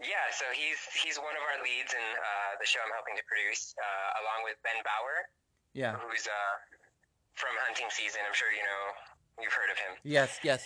[0.00, 3.24] Yeah, so he's he's one of our leads in uh, the show I'm helping to
[3.28, 5.28] produce, uh, along with Ben Baur,
[5.76, 6.00] Yeah.
[6.00, 6.56] who's uh,
[7.36, 8.24] from Hunting Season.
[8.24, 8.82] I'm sure you know
[9.44, 10.00] you've heard of him.
[10.02, 10.64] Yes, yes.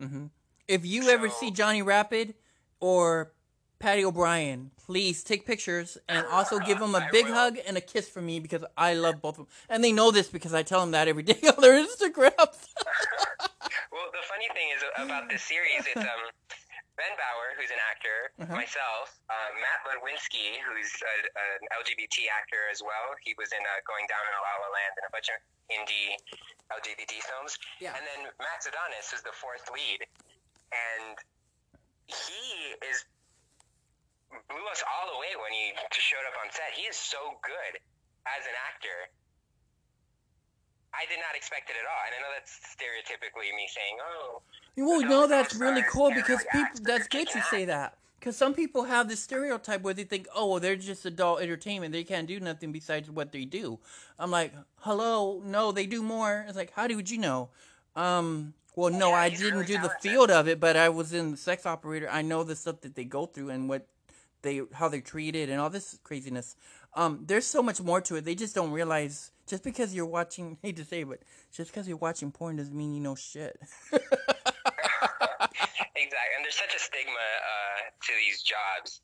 [0.00, 0.26] Hmm
[0.66, 2.34] If you ever see Johnny Rapid
[2.80, 3.32] or
[3.78, 7.34] Paddy O'Brian, please take pictures and also give them a I big will.
[7.34, 9.46] hug and a kiss from me because I love both of them.
[9.68, 12.32] And they know this because I tell them that every day on their Instagrams.
[13.90, 16.06] Well, the funny thing is about this series, it's um,
[16.98, 18.58] Ben Baur, who's an actor, Uh-huh.
[18.58, 23.14] myself, uh, Matt Ludwinski, who's an LGBT actor as well.
[23.22, 25.38] He was in uh, Going Down in La La Land and a bunch of
[25.70, 26.18] indie
[26.74, 27.54] LGBT films.
[27.78, 27.94] Yeah.
[27.94, 30.02] And then Max Adonis is the fourth lead,
[30.74, 31.14] and
[32.10, 33.06] he is
[34.50, 36.74] blew us all away when he showed up on set.
[36.76, 37.80] He is so good
[38.28, 39.08] as an actor.
[40.92, 44.42] I did not expect it at all, and I know that's stereotypically me saying, "Oh,
[44.78, 46.80] Well, no, that's really cool because people.
[46.82, 50.46] That's good to say that because some people have this stereotype where they think, oh,
[50.46, 51.92] well, they're just adult entertainment.
[51.92, 53.78] They can't do nothing besides what they do.
[54.18, 56.44] I'm like, hello, no, they do more.
[56.48, 57.50] It's like, how did you know?
[57.94, 61.36] Um, well, no, I didn't do the field of it, but I was in the
[61.36, 62.08] sex operator.
[62.10, 63.86] I know the stuff that they go through and what
[64.42, 66.54] they, how they're treated, and all this craziness.
[66.94, 68.24] Um, there's so much more to it.
[68.24, 69.32] They just don't realize.
[69.46, 71.20] Just because you're watching, hate to say, it, but
[71.50, 73.58] just because you're watching porn doesn't mean you know shit.
[75.98, 79.02] Exactly, and there's such a stigma uh, to these jobs,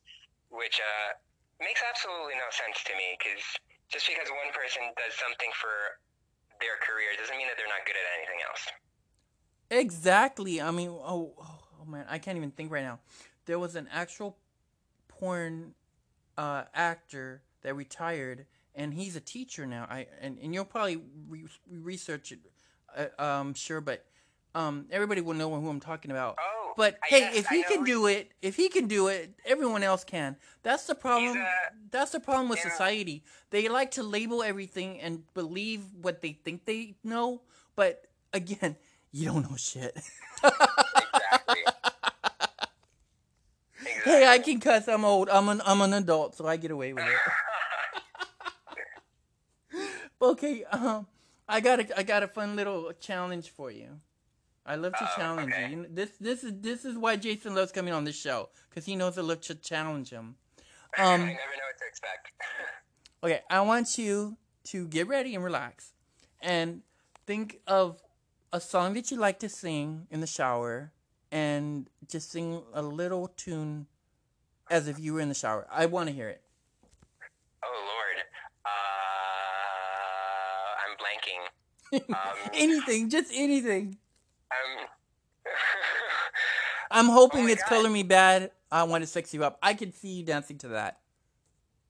[0.55, 1.11] which uh,
[1.59, 3.19] makes absolutely no sense to me.
[3.19, 3.43] Because
[3.91, 5.99] just because one person does something for
[6.63, 8.63] their career doesn't mean that they're not good at anything else.
[9.75, 10.63] Exactly.
[10.63, 13.01] I mean, oh, oh, oh man, I can't even think right now.
[13.47, 14.39] There was an actual
[15.09, 15.75] porn
[16.39, 19.87] uh, actor that retired, and he's a teacher now.
[19.91, 22.39] I and, and you'll probably re- research it,
[22.97, 24.05] uh, um, sure, but
[24.55, 26.39] um, everybody will know who I'm talking about.
[26.41, 29.83] Oh, But I hey, if he can do it, if he can do it, everyone
[29.83, 30.37] else can.
[30.63, 31.39] That's the problem.
[31.39, 31.45] uh,
[31.91, 32.71] That's the problem with yeah.
[32.71, 33.25] society.
[33.51, 37.43] They like to label everything and believe what they think they know,
[37.77, 38.77] but again,
[39.13, 39.97] you don't know shit.
[40.43, 41.63] Exactly.
[41.63, 41.63] exactly.
[44.05, 44.89] hey, I can cuss.
[44.89, 45.29] I'm old.
[45.29, 47.13] I'm an I'm an adult, so I get away with it.
[50.23, 51.07] okay, um,
[51.49, 54.01] I got a I got a fun little challenge for you.
[54.67, 55.71] I love to Uh-oh, challenge okay.
[55.71, 55.87] you.
[55.91, 59.19] This this is this is why Jason loves coming on this show because he knows
[59.19, 60.37] I love to challenge him.
[60.99, 62.33] I Um, never know what to expect.
[63.25, 65.93] okay, I want you to get ready and relax,
[66.41, 66.83] and
[67.27, 68.01] think of
[68.53, 70.93] a song that you like to sing in the shower,
[71.31, 73.87] and just sing a little tune
[74.71, 75.67] as if you were in the shower.
[75.71, 76.41] I want to hear it.
[77.63, 78.25] oh Lord.
[78.65, 78.71] Uh,
[80.83, 81.43] I'm blanking.
[81.95, 83.99] Um, anything, just anything.
[84.55, 84.87] I'm.
[86.91, 87.83] I'm hoping Oh it's God.
[87.83, 88.51] Color Me Badd.
[88.71, 89.59] I want to sex you up.
[89.63, 90.99] I could see you dancing to that.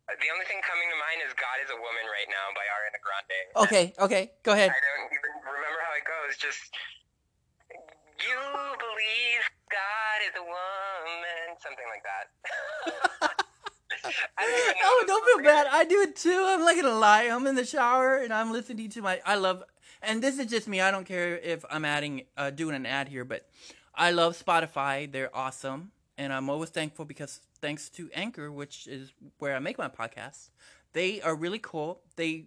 [0.09, 3.01] the only thing coming to mind is "God Is a Woman" right now by Ariana
[3.01, 3.41] Grande.
[3.69, 4.71] Okay, okay, go ahead.
[4.71, 6.37] I don't even remember how it goes.
[6.37, 6.61] Just
[8.21, 8.41] you
[8.81, 12.27] believe God is a woman, something like that.
[14.87, 15.67] Oh, don't feel bad.
[15.71, 16.45] I do it too.
[16.47, 17.25] I'm not gonna lie.
[17.25, 19.21] I'm in the shower and I'm listening to my.
[19.25, 19.63] I love,
[20.07, 20.81] and this is just me.
[20.81, 23.49] I don't care if I'm adding, uh, doing an ad here, but
[23.95, 25.11] I love Spotify.
[25.11, 29.79] They're awesome, and I'm always thankful because thanks to Anchor, which is where I make
[29.79, 30.51] my podcast,
[30.93, 32.01] they are really cool.
[32.17, 32.47] They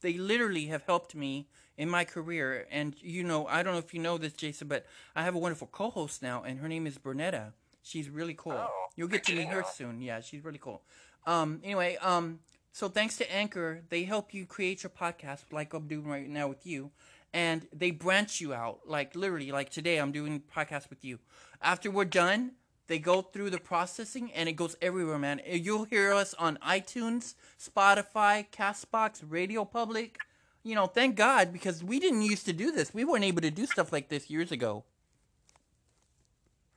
[0.00, 2.66] they literally have helped me in my career.
[2.70, 4.86] And you know, I don't know if you know this, Jason, but
[5.16, 7.52] I have a wonderful co-host now, and her name is Bernetta.
[7.82, 8.52] She's really cool.
[8.52, 10.02] Oh, You'll get to meet her soon.
[10.02, 10.82] Yeah, she's really cool.
[11.26, 12.40] Um, anyway, um,
[12.72, 16.48] so thanks to Anchor, they help you create your podcast like I'm doing right now
[16.48, 16.90] with you,
[17.32, 18.80] and they branch you out.
[18.86, 21.18] Like literally, like today, I'm doing podcast with you.
[21.60, 22.52] After we're done,
[22.86, 25.40] they go through the processing, and it goes everywhere, man.
[25.46, 30.18] You'll hear us on iTunes, Spotify, Castbox, Radio Public.
[30.62, 32.92] You know, thank God because we didn't used to do this.
[32.94, 34.84] We weren't able to do stuff like this years ago.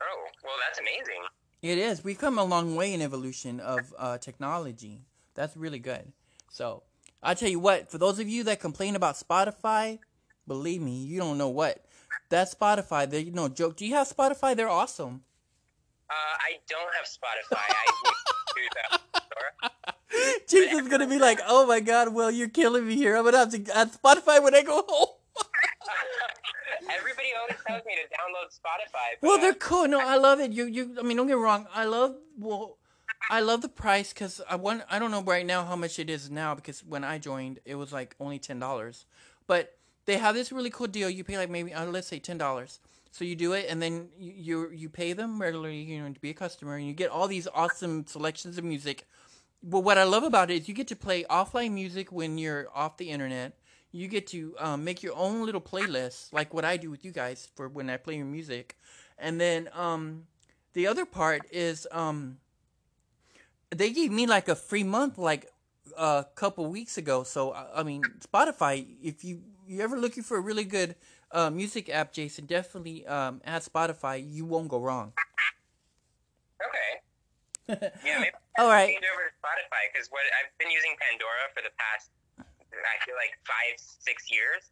[0.02, 1.22] Oh, well, that's amazing.
[1.62, 2.02] It is.
[2.02, 5.02] We've come a long way in evolution of uh, technology.
[5.34, 6.12] That's really good.
[6.50, 6.82] So,
[7.22, 9.98] I tell you what, for those of you that complain about Spotify,
[10.46, 11.84] believe me, you don't know what.
[12.28, 13.76] That Spotify, they no joke.
[13.76, 14.56] Do you have Spotify?
[14.56, 15.22] They're awesome.
[16.10, 17.58] Uh, I don't have Spotify.
[17.58, 17.86] I
[18.54, 19.02] do that.
[20.48, 23.16] Jason's gonna be like, "Oh my God, well, you're killing me here.
[23.16, 25.08] I'm gonna have to add Spotify when I go home."
[26.90, 29.16] Everybody always tells me to download Spotify.
[29.22, 29.88] Well, they're cool.
[29.88, 30.52] No, I love it.
[30.52, 30.96] You, you.
[30.98, 31.66] I mean, don't get me wrong.
[31.74, 32.16] I love.
[32.38, 32.78] Well,
[33.30, 34.82] I love the price because I want.
[34.90, 37.76] I don't know right now how much it is now because when I joined, it
[37.76, 39.06] was like only ten dollars.
[39.46, 41.08] But they have this really cool deal.
[41.08, 42.80] You pay like maybe uh, let's say ten dollars.
[43.10, 46.20] So you do it, and then you, you you pay them regularly, you know, to
[46.20, 49.06] be a customer, and you get all these awesome selections of music.
[49.62, 52.68] But what I love about it is you get to play offline music when you're
[52.74, 53.58] off the internet.
[53.92, 57.12] You get to um, make your own little playlist, like what I do with you
[57.12, 58.76] guys for when I play your music.
[59.18, 60.24] And then um,
[60.72, 62.38] the other part is um,
[63.72, 65.50] they gave me like a free month, like
[65.96, 67.22] a couple weeks ago.
[67.22, 68.86] So I mean, Spotify.
[69.02, 70.94] If you you ever looking for a really good
[71.30, 74.22] uh, music app, Jason, definitely um, add Spotify.
[74.22, 75.12] You won't go wrong.
[76.60, 77.00] Okay.
[78.04, 78.88] Yeah, maybe All right.
[78.88, 83.14] change over to Spotify because what I've been using Pandora for the past, I feel
[83.14, 84.68] like five, six years.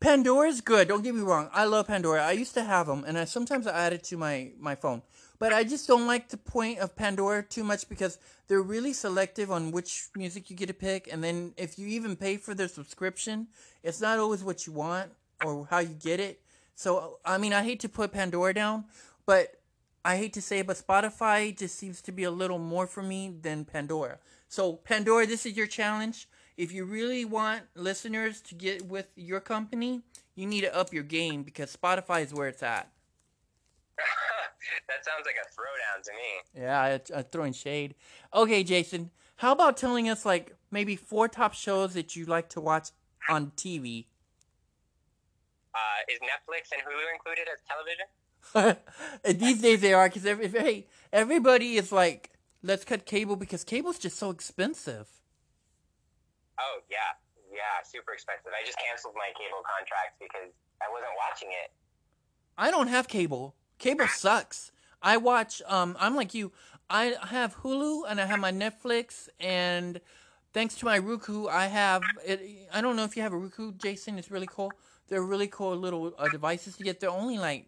[0.00, 0.88] Pandora's good.
[0.88, 1.48] Don't get me wrong.
[1.54, 2.22] I love Pandora.
[2.22, 5.00] I used to have them, and I sometimes I add it to my my phone.
[5.44, 8.18] But I just don't like the point of Pandora too much because
[8.48, 12.16] they're really selective on which music you get to pick, and then if you even
[12.16, 13.48] pay for their subscription,
[13.82, 15.10] it's not always what you want
[15.44, 16.40] or how you get it.
[16.76, 18.86] So I mean, I hate to put Pandora down,
[19.26, 19.60] but
[20.02, 23.02] I hate to say it, but Spotify just seems to be a little more for
[23.02, 24.20] me than Pandora.
[24.48, 26.26] So Pandora, this is your challenge.
[26.56, 30.04] If you really want listeners to get with your company,
[30.36, 32.93] you need to up your game because Spotify is where it's at.
[34.88, 36.62] that sounds like a throwdown to me.
[36.62, 37.94] Yeah, I, I'm throwing shade.
[38.32, 42.60] Okay, Jason, how about telling us like maybe four top shows that you like to
[42.60, 42.90] watch
[43.28, 44.06] on TV?
[45.74, 48.06] Uh, is Netflix and Hulu included as television?
[49.24, 52.30] And These days they are because every, hey, everybody is like,
[52.62, 55.08] let's cut cable because cable's just so expensive.
[56.60, 57.18] Oh yeah,
[57.50, 58.52] yeah, super expensive.
[58.54, 61.72] I just canceled my cable contract because I wasn't watching it.
[62.56, 63.56] I don't have cable.
[63.84, 64.72] Cable sucks.
[65.02, 65.60] I watch.
[65.66, 66.52] Um, I'm like you.
[66.88, 70.00] I have Hulu and I have my Netflix, and
[70.54, 72.02] thanks to my Roku, I have.
[72.24, 74.18] It, I don't know if you have a Roku, Jason.
[74.18, 74.72] It's really cool.
[75.08, 76.98] They're really cool little uh, devices to get.
[76.98, 77.66] They're only like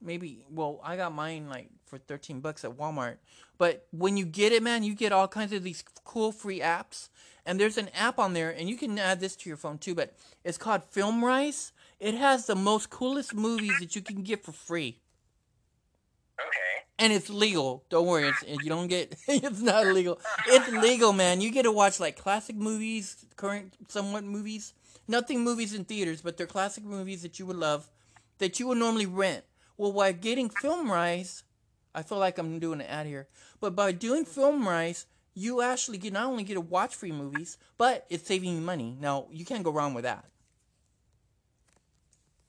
[0.00, 3.16] maybe well, I got mine like for 13 bucks at Walmart.
[3.58, 7.08] But when you get it, man, you get all kinds of these cool free apps.
[7.44, 9.96] And there's an app on there, and you can add this to your phone too,
[9.96, 11.72] but it's called FilmRise.
[11.98, 15.00] It has the most coolest movies that you can get for free.
[17.00, 17.82] And it's legal.
[17.88, 19.16] Don't worry, it's, you don't get.
[19.28, 20.20] It's not illegal.
[20.46, 21.40] It's legal, man.
[21.40, 24.74] You get to watch like classic movies, current somewhat movies.
[25.08, 27.90] Nothing movies in theaters, but they're classic movies that you would love,
[28.38, 29.44] that you would normally rent.
[29.78, 31.42] Well, while getting FilmRise,
[31.94, 33.28] I feel like I'm doing an ad here,
[33.60, 38.06] but by doing FilmRise, you actually get not only get to watch free movies, but
[38.10, 38.96] it's saving you money.
[39.00, 40.26] Now you can't go wrong with that.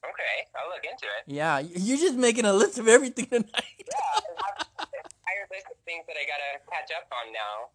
[0.03, 1.33] Okay, I'll look into it.
[1.33, 3.45] Yeah, you're just making a list of everything tonight.
[3.45, 7.67] Yeah, I have an entire list of things that I gotta catch up on now.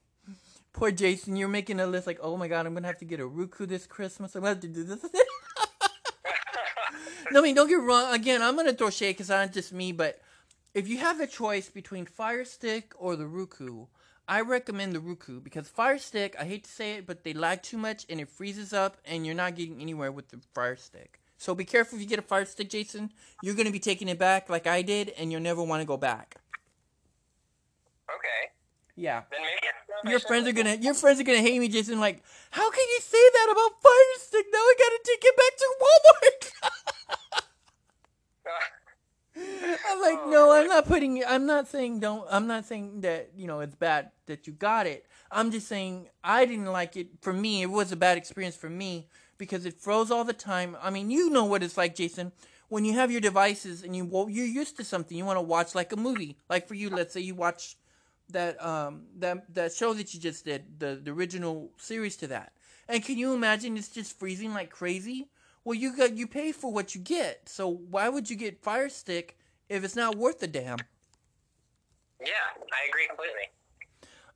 [0.73, 3.21] Poor Jason, you're making a list like, oh my god, I'm gonna have to get
[3.21, 4.35] a Roku this Christmas.
[4.35, 5.05] I'm gonna have to do this.
[7.31, 8.15] no, I mean, don't get wrong.
[8.15, 10.21] Again, I'm gonna throw shade because it's not just me, but
[10.75, 13.87] if you have a choice between Fire Stick or the Roku,
[14.29, 17.63] I recommend the Roku because Fire Stick, I hate to say it, but they lag
[17.63, 21.21] too much and it freezes up, and you're not getting anywhere with the Fire Stick.
[21.39, 23.13] So be careful if you get a Fire Stick, Jason.
[23.43, 25.99] You're gonna be taking it back like I did, and you'll never want to go
[25.99, 26.37] back.
[28.17, 28.53] Okay.
[28.97, 29.23] Yeah.
[29.31, 32.01] Then maybe Your friends are gonna your friends are gonna hate me, Jason.
[32.01, 34.47] Like, how can you say that about Fire Stick?
[34.53, 36.53] Now I gotta take it back to Walmart.
[39.91, 41.23] I'm like, no, I'm not putting.
[41.27, 42.27] I'm not saying don't.
[42.31, 45.05] I'm not saying that you know it's bad that you got it.
[45.31, 47.09] I'm just saying I didn't like it.
[47.21, 50.77] For me, it was a bad experience for me because it froze all the time.
[50.81, 52.33] I mean, you know what it's like, Jason.
[52.69, 55.43] When you have your devices and you well, you're used to something, you want to
[55.43, 56.39] watch like a movie.
[56.49, 57.77] Like for you, let's say you watch
[58.31, 62.53] that um that that show that you just did, the the original series to that.
[62.89, 65.29] And can you imagine it's just freezing like crazy?
[65.65, 67.49] Well, you got you pay for what you get.
[67.49, 69.37] So why would you get Fire Stick
[69.69, 70.79] if it's not worth the damn?
[72.21, 72.29] Yeah,
[72.73, 73.51] I agree completely.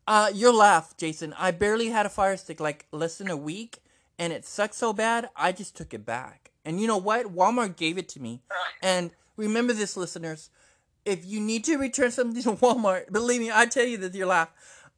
[0.07, 1.33] Uh, your laugh, Jason.
[1.39, 3.79] I barely had a Fire Stick like less than a week,
[4.19, 6.51] and it sucked so bad I just took it back.
[6.65, 7.27] And you know what?
[7.35, 8.43] Walmart gave it to me.
[8.83, 10.49] And remember this, listeners.
[11.05, 14.27] If you need to return something to Walmart, believe me, I tell you that your
[14.27, 14.51] laugh.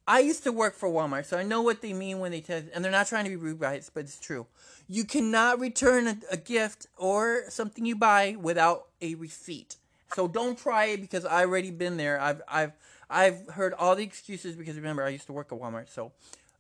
[0.07, 2.61] I used to work for Walmart, so I know what they mean when they tell,
[2.75, 4.47] and they're not trying to be rude, guys, but it's true.
[4.89, 9.77] You cannot return a, a gift or something you buy without a receipt.
[10.15, 12.21] So don't try it because I've already been there.
[12.21, 12.73] I've I've
[13.09, 15.89] I've heard all the excuses because remember I used to work at Walmart.
[15.89, 16.13] So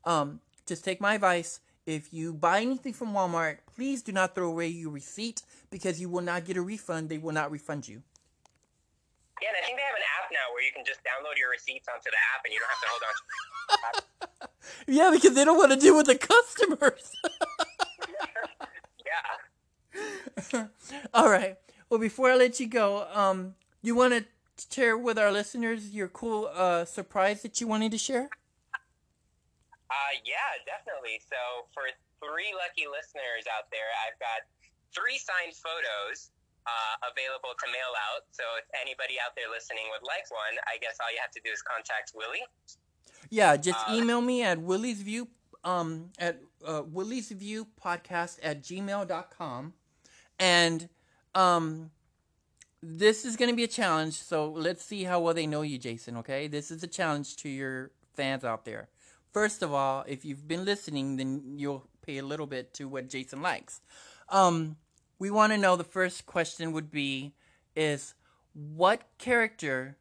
[0.04, 1.60] um, just take my advice.
[1.84, 6.08] If you buy anything from Walmart, please do not throw away your receipt because you
[6.08, 7.08] will not get a refund.
[7.08, 8.02] They will not refund you.
[9.42, 11.50] Yeah, and I think they have an app now where you can just download your
[11.50, 13.24] receipts onto the app and you don't have to hold on to
[14.94, 17.10] Yeah, because they don't want to deal with the customers.
[19.12, 20.66] Yeah.
[21.14, 21.56] All right.
[21.90, 24.24] Well, before I let you go, um, you want to
[24.70, 28.30] share with our listeners your cool uh, surprise that you wanted to share?
[29.90, 31.20] Uh, yeah, definitely.
[31.28, 31.82] So for
[32.24, 34.48] three lucky listeners out there, I've got
[34.94, 36.30] three signed photos
[36.66, 38.22] uh, available to mail out.
[38.30, 41.40] So if anybody out there listening would like one, I guess all you have to
[41.44, 42.44] do is contact Willie.
[43.30, 45.28] Yeah, just Uh, email me at Willy's View
[45.64, 49.74] um at uh, Willy's View podcast at gmail.com.
[50.40, 50.88] and
[51.36, 51.92] um
[52.82, 55.78] this is going to be a challenge so let's see how well they know you
[55.78, 58.88] Jason okay this is a challenge to your fans out there
[59.32, 63.08] first of all if you've been listening then you'll pay a little bit to what
[63.08, 63.80] Jason likes
[64.30, 64.76] um
[65.22, 67.32] we want to know the first question would be
[67.76, 68.14] is
[68.54, 69.96] what character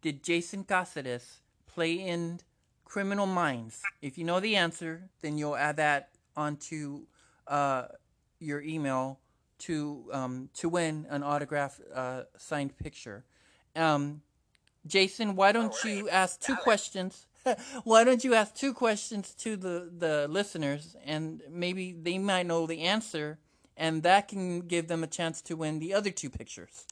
[0.00, 2.40] did Jason Cáceres play in
[2.86, 3.82] Criminal Minds?
[4.00, 7.02] If you know the answer, then you'll add that onto
[7.46, 7.88] uh,
[8.40, 9.20] your email
[9.58, 13.26] to um, to win an autograph uh, signed picture.
[13.76, 14.22] Um,
[14.86, 17.26] Jason, why don't you ask two questions?
[17.84, 22.66] why don't you ask two questions to the, the listeners, and maybe they might know
[22.66, 23.38] the answer,
[23.82, 26.86] and that can give them a chance to win the other two pictures.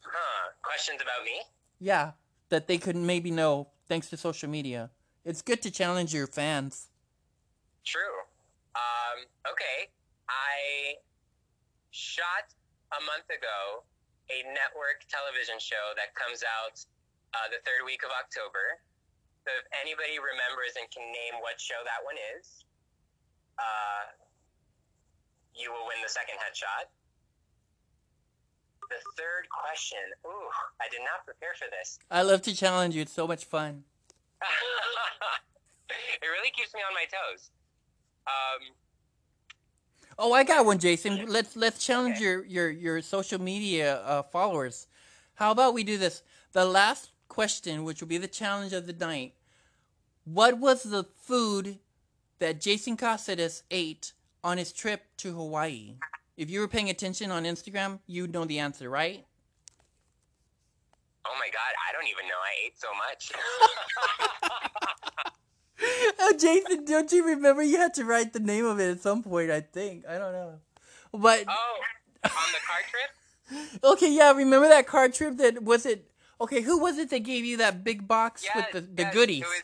[0.00, 0.56] Huh.
[0.62, 1.36] Questions about me?
[1.78, 2.12] Yeah,
[2.48, 4.88] that they could maybe know thanks to social media.
[5.22, 6.88] It's good to challenge your fans.
[7.84, 8.24] True.
[8.72, 9.92] Um, okay.
[10.32, 10.96] I
[11.92, 12.48] shot
[12.96, 13.84] a month ago
[14.32, 16.80] a network television show that comes out
[17.36, 18.80] uh, the third week of October.
[19.44, 22.64] So if anybody remembers and can name what show that one is,
[23.60, 24.23] uh,
[25.54, 26.90] you will win the second headshot.
[28.90, 29.98] The third question.
[30.26, 30.50] Ooh,
[30.80, 31.98] I did not prepare for this.
[32.10, 33.02] I love to challenge you.
[33.02, 33.84] It's so much fun.
[36.20, 37.50] it really keeps me on my toes.
[38.26, 38.74] Um,
[40.16, 41.26] Oh, I got one, Jason.
[41.26, 44.86] Let's let's challenge your your your social media uh, followers.
[45.34, 46.22] How about we do this?
[46.52, 49.34] The last question, which will be the challenge of the night.
[50.24, 51.78] What was the food
[52.38, 54.12] that Jason Caceres ate
[54.44, 55.96] on his trip to Hawaii?
[56.36, 59.24] If you were paying attention on Instagram, you'd know the answer, right?
[61.26, 62.36] Oh my god, I don't even know.
[62.44, 63.32] I ate so much.
[66.20, 69.22] oh, Jason, don't you remember you had to write the name of it at some
[69.22, 69.50] point?
[69.50, 70.60] I think I don't know,
[71.12, 71.76] but oh,
[72.24, 73.10] on the car trip.
[73.84, 75.38] okay, yeah, remember that car trip?
[75.38, 76.10] That was it.
[76.40, 79.14] Okay, who was it that gave you that big box yes, with the, the yes,
[79.14, 79.44] goodies?
[79.44, 79.62] Was,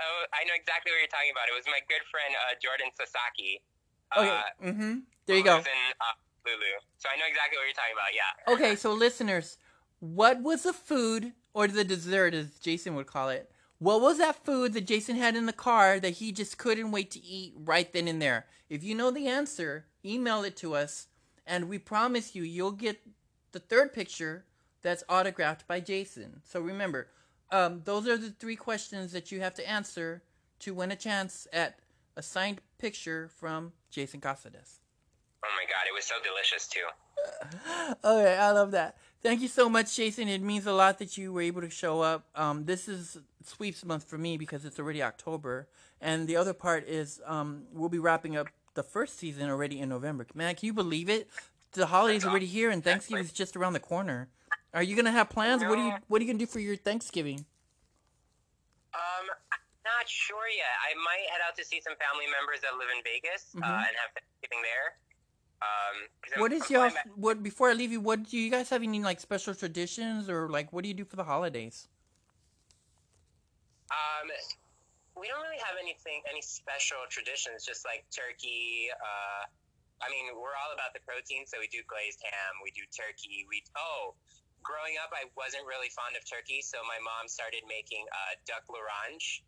[0.00, 1.46] oh, I know exactly what you're talking about.
[1.46, 3.62] It was my good friend uh, Jordan Sasaki.
[4.16, 4.28] Okay.
[4.28, 4.94] Uh, mm-hmm.
[5.26, 5.58] There you go.
[5.58, 6.64] In, uh, Lulu.
[6.98, 8.14] So I know exactly what you're talking about.
[8.14, 8.54] Yeah.
[8.54, 9.58] Okay, so listeners,
[10.00, 13.50] what was the food or the dessert, as Jason would call it?
[13.78, 17.10] What was that food that Jason had in the car that he just couldn't wait
[17.12, 18.46] to eat right then and there?
[18.68, 21.08] If you know the answer, email it to us,
[21.46, 23.00] and we promise you, you'll get
[23.52, 24.44] the third picture
[24.82, 26.42] that's autographed by Jason.
[26.44, 27.08] So remember,
[27.50, 30.22] um, those are the three questions that you have to answer
[30.60, 31.79] to win a chance at
[32.16, 34.80] a signed picture from Jason Caceres.
[35.44, 36.86] Oh my god, it was so delicious too.
[38.04, 38.96] okay, I love that.
[39.22, 40.28] Thank you so much, Jason.
[40.28, 42.26] It means a lot that you were able to show up.
[42.34, 45.68] Um, this is sweeps month for me because it's already October,
[46.00, 49.88] and the other part is um, we'll be wrapping up the first season already in
[49.88, 50.26] November.
[50.34, 51.28] Man, can you believe it?
[51.72, 54.28] The holidays already here, and Thanksgiving is just around the corner.
[54.72, 55.62] Are you gonna have plans?
[55.62, 57.44] What are you What are you gonna do for your Thanksgiving?
[60.00, 60.72] Not sure yet.
[60.80, 63.68] I might head out to see some family members that live in Vegas uh, mm-hmm.
[63.68, 64.96] uh, and have Thanksgiving there.
[65.60, 65.96] Um,
[66.40, 66.88] what is your
[67.20, 67.44] what?
[67.44, 70.72] Before I leave you, what do you guys have any like special traditions or like
[70.72, 71.84] what do you do for the holidays?
[73.92, 74.32] Um,
[75.20, 77.68] we don't really have anything, any special traditions.
[77.68, 78.88] Just like turkey.
[78.88, 79.44] Uh,
[80.00, 83.44] I mean, we're all about the protein, so we do glazed ham, we do turkey.
[83.52, 84.16] We oh,
[84.64, 88.64] growing up, I wasn't really fond of turkey, so my mom started making uh, duck
[88.72, 89.44] l'orange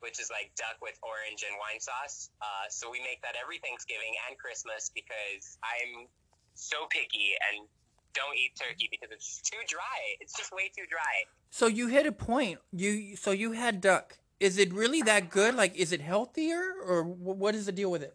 [0.00, 2.30] which is like duck with orange and wine sauce.
[2.40, 6.06] Uh, so we make that every Thanksgiving and Christmas because I'm
[6.54, 7.66] so picky and
[8.14, 10.18] don't eat turkey because it's too dry.
[10.20, 11.28] It's just way too dry.
[11.50, 12.58] So you hit a point.
[12.72, 14.18] You so you had duck.
[14.40, 15.54] Is it really that good?
[15.56, 18.14] Like, is it healthier, or what is the deal with it?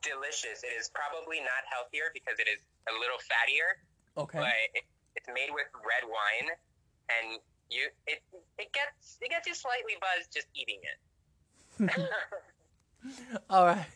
[0.00, 0.62] Delicious.
[0.62, 3.74] It is probably not healthier because it is a little fattier.
[4.16, 4.38] Okay.
[4.38, 4.84] But it,
[5.16, 6.54] it's made with red wine,
[7.10, 7.40] and
[7.70, 8.20] you it
[8.58, 10.98] it gets it gets you slightly buzzed just eating it.
[13.50, 13.86] All right.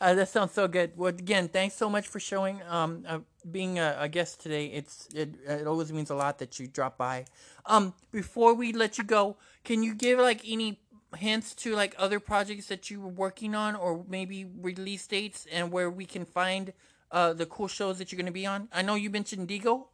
[0.00, 0.90] Uh, that sounds so good.
[0.96, 4.66] Well, again, thanks so much for showing, um, uh, being a, a, guest today.
[4.66, 7.26] It's it, it always means a lot that you drop by.
[7.66, 10.80] Um, before we let you go, can you give like any
[11.16, 15.70] hints to like other projects that you were working on, or maybe release dates and
[15.70, 16.72] where we can find
[17.12, 18.66] uh, the cool shows that you're going to be on?
[18.72, 19.86] I know you mentioned Digo.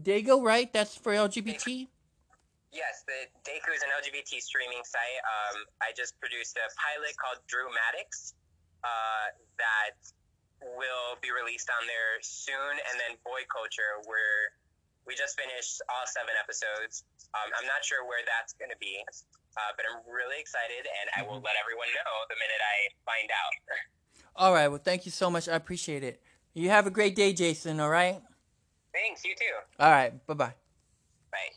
[0.00, 0.72] Dago, right?
[0.72, 1.88] That's for LGBT.
[2.72, 5.20] Yes, the Dekkoo is an LGBT streaming site.
[5.24, 8.36] Um, I just produced a pilot called Drewmatics
[8.84, 9.96] uh, that
[10.60, 14.52] will be released on there soon, and then Boy Culture, where
[15.08, 17.06] we just finished all seven episodes.
[17.32, 19.00] Um, I'm not sure where that's going to be,
[19.56, 21.48] uh, but I'm really excited, and I will mm-hmm.
[21.48, 22.76] let everyone know the minute I
[23.08, 23.54] find out.
[24.40, 24.68] all right.
[24.68, 25.48] Well, thank you so much.
[25.48, 26.20] I appreciate it.
[26.52, 27.80] You have a great day, Jason.
[27.80, 28.20] All right.
[28.96, 29.44] Thanks, you too.
[29.78, 30.54] All right, bye bye.
[31.30, 31.50] Bye.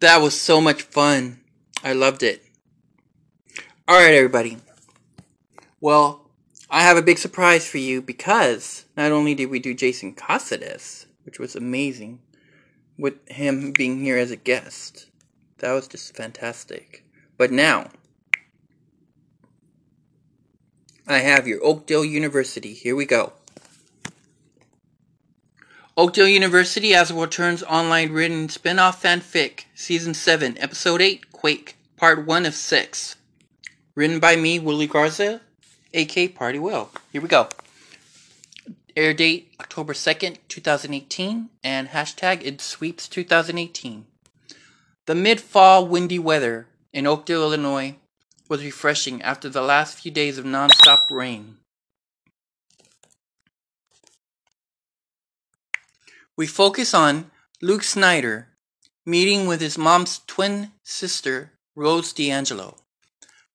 [0.00, 1.40] That was so much fun.
[1.82, 2.42] I loved it.
[3.88, 4.58] All right, everybody.
[5.80, 6.30] Well,
[6.68, 11.06] I have a big surprise for you because not only did we do Jason Caceres,
[11.24, 12.20] which was amazing,
[12.98, 15.06] with him being here as a guest,
[15.58, 17.06] that was just fantastic.
[17.38, 17.88] But now,
[21.10, 22.72] I have your Oakdale University.
[22.72, 23.32] Here we go.
[25.96, 32.24] Oakdale University as well turns online written spin-off fanfic, Season 7, Episode 8, Quake, Part
[32.24, 33.16] 1 of 6.
[33.96, 35.40] Written by me, Willie Garza,
[35.92, 36.90] AK Party Will.
[37.10, 37.48] Here we go.
[38.96, 44.06] Air date October 2nd, 2018, and hashtag it sweeps 2018.
[45.06, 47.96] The mid fall windy weather in Oakdale, Illinois
[48.50, 51.56] was refreshing after the last few days of non-stop rain.
[56.36, 57.30] We focus on
[57.62, 58.48] Luke Snyder
[59.06, 62.76] meeting with his mom's twin sister, Rose D'Angelo.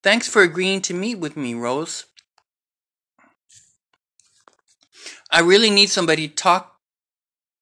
[0.02, 2.06] Thanks for agreeing to meet with me, Rose.
[5.30, 6.80] I really need somebody to talk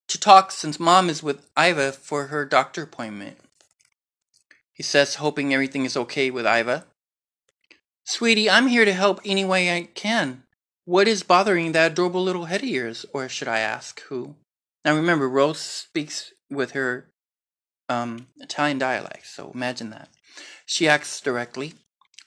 [0.09, 3.39] to talk since Mom is with Iva for her doctor appointment.
[4.71, 6.85] He says, hoping everything is okay with Iva.
[8.05, 10.43] Sweetie, I'm here to help any way I can.
[10.83, 13.05] What is bothering that adorable little head of yours?
[13.13, 14.35] Or should I ask who?
[14.83, 17.07] Now remember, Rose speaks with her
[17.87, 20.09] um, Italian dialect, so imagine that.
[20.65, 21.75] She asks directly,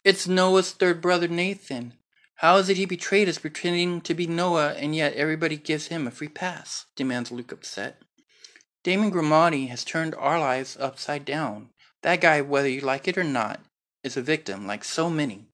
[0.03, 1.93] It's Noah's third brother, Nathan.
[2.37, 6.07] How is it he betrayed us pretending to be Noah and yet everybody gives him
[6.07, 6.87] a free pass?
[6.97, 8.01] demands Luke upset.
[8.83, 11.71] Damian Grimaldi has turned our lives upside down.
[12.03, 13.61] That guy, whether you like it or not,
[14.03, 15.49] is a victim like so many.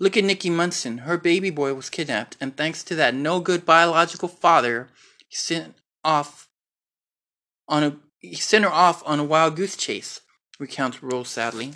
[0.00, 0.98] Look at Nikki Munson.
[0.98, 4.88] Her baby boy was kidnapped, and thanks to that no good biological father,
[5.28, 6.48] he sent off
[7.68, 10.20] on a he sent her off on a wild goose chase,
[10.58, 11.74] recounts Rose sadly.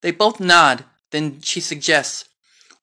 [0.00, 2.28] They both nod, then she suggests,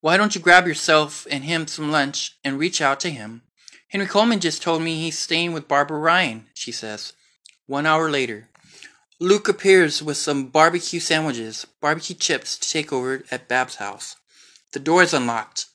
[0.02, 3.42] Why don't you grab yourself and him some lunch and reach out to him?
[3.90, 7.14] Henry Coleman just told me he's staying with Barbara Ryan, she says.
[7.66, 8.50] One hour later,
[9.20, 14.16] Luke appears with some barbecue sandwiches, barbecue chips to take over at Bab's house.
[14.74, 15.66] The door is unlocked.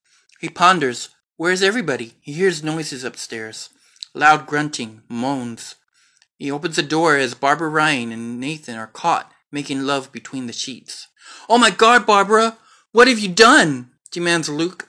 [0.41, 2.15] He ponders, Where's everybody?
[2.21, 3.71] He hears noises upstairs.
[4.15, 5.75] Loud grunting, moans.
[6.39, 10.53] He opens the door as Barbara Ryan and Nathan are caught making love between the
[10.53, 11.09] sheets.
[11.49, 12.57] Oh my god, Barbara!
[12.91, 13.91] What have you done?
[14.11, 14.89] demands Luke.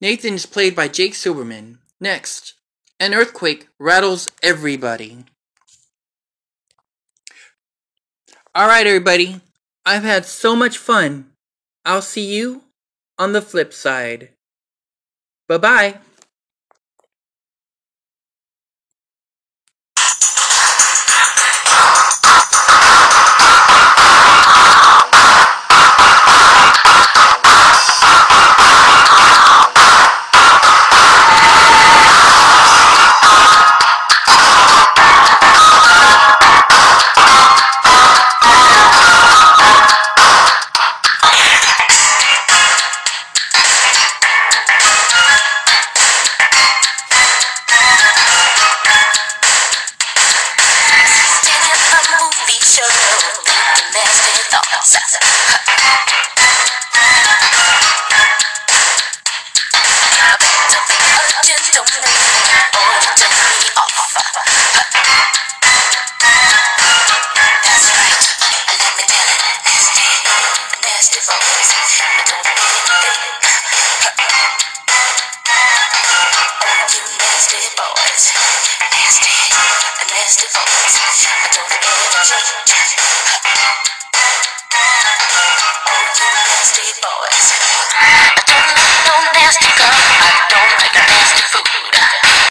[0.00, 1.78] Nathan is played by Jake Silbermann.
[2.00, 2.54] Next,
[2.98, 5.24] an earthquake rattles everybody.
[8.56, 9.40] Alright, everybody.
[9.86, 11.30] I've had so much fun.
[11.84, 12.64] I'll see you
[13.16, 14.30] on the flip side.
[15.46, 15.98] Bye bye.